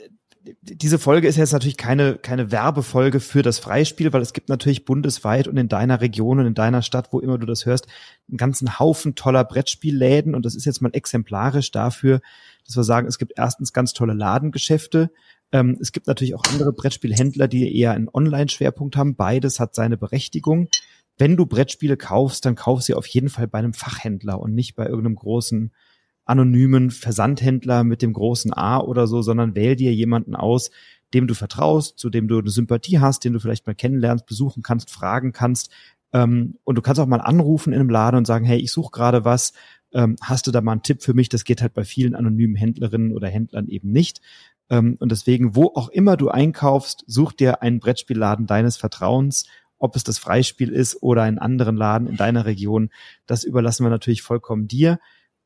[0.62, 4.85] diese Folge ist jetzt natürlich keine, keine Werbefolge für das Freispiel, weil es gibt natürlich
[4.85, 7.87] bundesweit und in deiner Region und in deiner Stadt, wo immer du das hörst,
[8.29, 12.20] einen ganzen Haufen toller Brettspielläden und das ist jetzt mal exemplarisch dafür,
[12.66, 15.11] dass wir sagen, es gibt erstens ganz tolle Ladengeschäfte,
[15.53, 19.14] ähm, es gibt natürlich auch andere Brettspielhändler, die eher einen Online-Schwerpunkt haben.
[19.14, 20.68] Beides hat seine Berechtigung
[21.19, 24.75] wenn du Brettspiele kaufst, dann kauf sie auf jeden Fall bei einem Fachhändler und nicht
[24.75, 25.73] bei irgendeinem großen
[26.25, 30.71] anonymen Versandhändler mit dem großen A oder so, sondern wähl dir jemanden aus,
[31.15, 34.63] dem du vertraust, zu dem du eine Sympathie hast, den du vielleicht mal kennenlernst, besuchen
[34.63, 35.71] kannst, fragen kannst.
[36.13, 38.93] Ähm, und du kannst auch mal anrufen in einem Laden und sagen, hey, ich suche
[38.93, 39.53] gerade was.
[39.93, 41.29] Ähm, hast du da mal einen Tipp für mich?
[41.29, 44.21] Das geht halt bei vielen anonymen Händlerinnen oder Händlern eben nicht.
[44.71, 49.47] Ähm, und deswegen, wo auch immer du einkaufst, such dir einen Brettspielladen deines Vertrauens
[49.83, 52.91] ob es das Freispiel ist oder einen anderen Laden in deiner Region,
[53.26, 55.01] das überlassen wir natürlich vollkommen dir.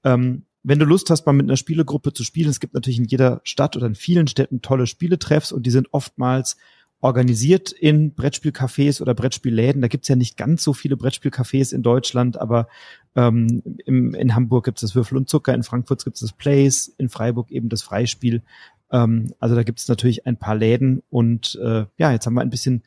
[0.05, 3.05] Ähm, wenn du Lust hast, mal mit einer Spielegruppe zu spielen, es gibt natürlich in
[3.05, 6.57] jeder Stadt oder in vielen Städten tolle Spieletreffs und die sind oftmals
[7.01, 9.81] organisiert in Brettspielcafés oder Brettspielläden.
[9.81, 12.69] Da gibt's ja nicht ganz so viele Brettspielcafés in Deutschland, aber
[13.15, 17.09] ähm, im, in Hamburg gibt's das Würfel und Zucker, in Frankfurt gibt's das Place, in
[17.09, 18.43] Freiburg eben das Freispiel.
[18.91, 22.51] Ähm, also da gibt's natürlich ein paar Läden und äh, ja, jetzt haben wir ein
[22.51, 22.83] bisschen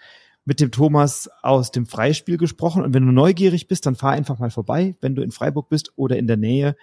[0.50, 2.82] mit dem Thomas aus dem Freispiel gesprochen.
[2.82, 5.94] Und wenn du neugierig bist, dann fahr einfach mal vorbei, wenn du in Freiburg bist
[5.96, 6.76] oder in der Nähe.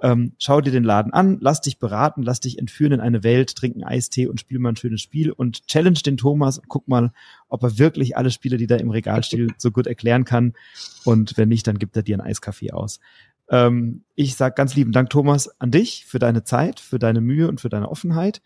[0.00, 3.54] Ähm, schau dir den Laden an, lass dich beraten, lass dich entführen in eine Welt,
[3.54, 7.12] trink Eistee und spiel mal ein schönes Spiel und challenge den Thomas und guck mal,
[7.50, 10.54] ob er wirklich alle Spiele, die da im Regal stehen, so gut erklären kann.
[11.04, 13.00] Und wenn nicht, dann gibt er dir einen Eiskaffee aus.
[13.50, 17.48] Ähm, ich sag ganz lieben Dank, Thomas, an dich für deine Zeit, für deine Mühe
[17.48, 18.40] und für deine Offenheit.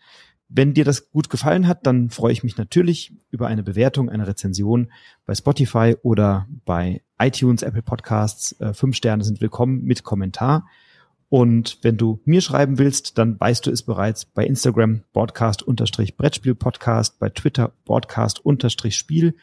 [0.47, 4.27] Wenn dir das gut gefallen hat, dann freue ich mich natürlich über eine Bewertung, eine
[4.27, 4.91] Rezension
[5.25, 8.51] bei Spotify oder bei iTunes, Apple Podcasts.
[8.59, 10.67] Äh, fünf Sterne sind willkommen mit Kommentar.
[11.29, 17.29] Und wenn du mir schreiben willst, dann weißt du es bereits bei Instagram Broadcast-Brettspiel-Podcast, bei
[17.29, 19.35] Twitter Broadcast-Spiel.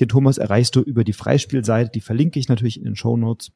[0.00, 3.52] Den Thomas erreichst du über die Freispielseite, die verlinke ich natürlich in den Show Notes.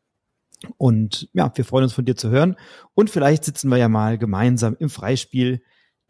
[0.78, 2.56] Und ja, wir freuen uns von dir zu hören.
[2.94, 5.62] Und vielleicht sitzen wir ja mal gemeinsam im Freispiel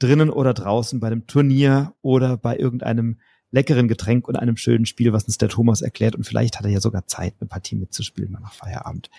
[0.02, 3.18] drinnen oder draußen bei einem Turnier oder bei irgendeinem
[3.50, 6.16] leckeren Getränk und einem schönen Spiel, was uns der Thomas erklärt.
[6.16, 9.10] Und vielleicht hat er ja sogar Zeit, eine Partie mitzuspielen nach Feierabend.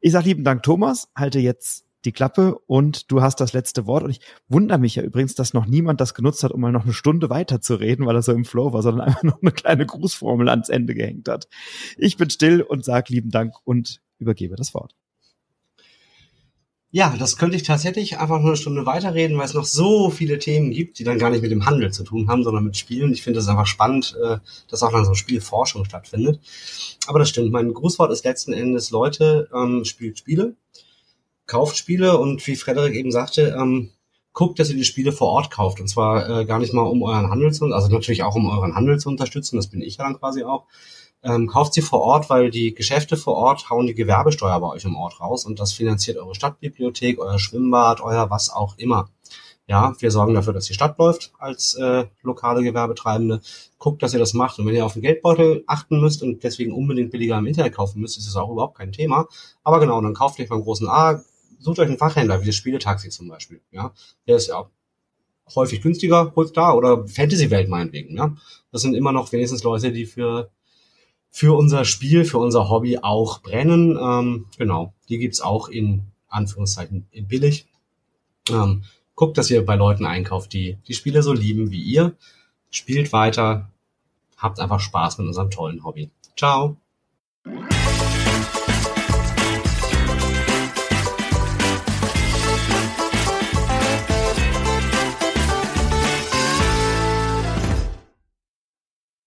[0.00, 1.08] Ich sage lieben Dank, Thomas.
[1.16, 4.04] Halte jetzt die Klappe und du hast das letzte Wort.
[4.04, 6.84] Und ich wundere mich ja übrigens, dass noch niemand das genutzt hat, um mal noch
[6.84, 9.52] eine Stunde weiter zu reden, weil er so im Flow war, sondern einfach noch eine
[9.52, 11.48] kleine Grußformel ans Ende gehängt hat.
[11.96, 14.94] Ich bin still und sage lieben Dank und übergebe das Wort.
[16.96, 20.38] Ja, das könnte ich tatsächlich einfach nur eine Stunde weiterreden, weil es noch so viele
[20.38, 23.12] Themen gibt, die dann gar nicht mit dem Handel zu tun haben, sondern mit Spielen.
[23.12, 24.38] Ich finde es einfach spannend, äh,
[24.68, 26.38] dass auch dann so Spielforschung stattfindet.
[27.08, 27.50] Aber das stimmt.
[27.50, 30.54] Mein Grußwort ist letzten Endes, Leute, ähm, spielt Spiele,
[31.46, 33.90] kauft Spiele und wie Frederik eben sagte, ähm,
[34.32, 35.80] guckt, dass ihr die Spiele vor Ort kauft.
[35.80, 38.76] Und zwar äh, gar nicht mal um euren Handel zu, also natürlich auch um euren
[38.76, 40.66] Handel zu unterstützen, das bin ich ja dann quasi auch,
[41.24, 44.84] ähm, kauft sie vor Ort, weil die Geschäfte vor Ort hauen die Gewerbesteuer bei euch
[44.84, 49.08] im Ort raus und das finanziert eure Stadtbibliothek, euer Schwimmbad, euer was auch immer.
[49.66, 53.40] Ja, wir sorgen dafür, dass die Stadt läuft als äh, lokale Gewerbetreibende.
[53.78, 54.58] Guckt, dass ihr das macht.
[54.58, 58.00] Und wenn ihr auf den Geldbeutel achten müsst und deswegen unbedingt billiger im Internet kaufen
[58.02, 59.26] müsst, ist das auch überhaupt kein Thema.
[59.62, 61.22] Aber genau, dann kauft euch beim großen A,
[61.60, 63.62] sucht euch einen Fachhändler, wie das Spieletaxi zum Beispiel.
[63.70, 63.94] Ja,
[64.28, 64.68] der ist ja
[65.54, 68.18] häufig günstiger, holt da oder Fantasy-Welt meinetwegen.
[68.18, 68.36] Ja,
[68.70, 70.50] das sind immer noch wenigstens Leute, die für
[71.34, 73.98] für unser Spiel, für unser Hobby auch brennen.
[74.00, 77.66] Ähm, genau, die gibt's auch in Anführungszeichen in billig.
[78.48, 78.84] Ähm,
[79.16, 82.14] guckt, dass ihr bei Leuten einkauft, die die Spiele so lieben wie ihr.
[82.70, 83.68] Spielt weiter,
[84.36, 86.08] habt einfach Spaß mit unserem tollen Hobby.
[86.36, 86.76] Ciao.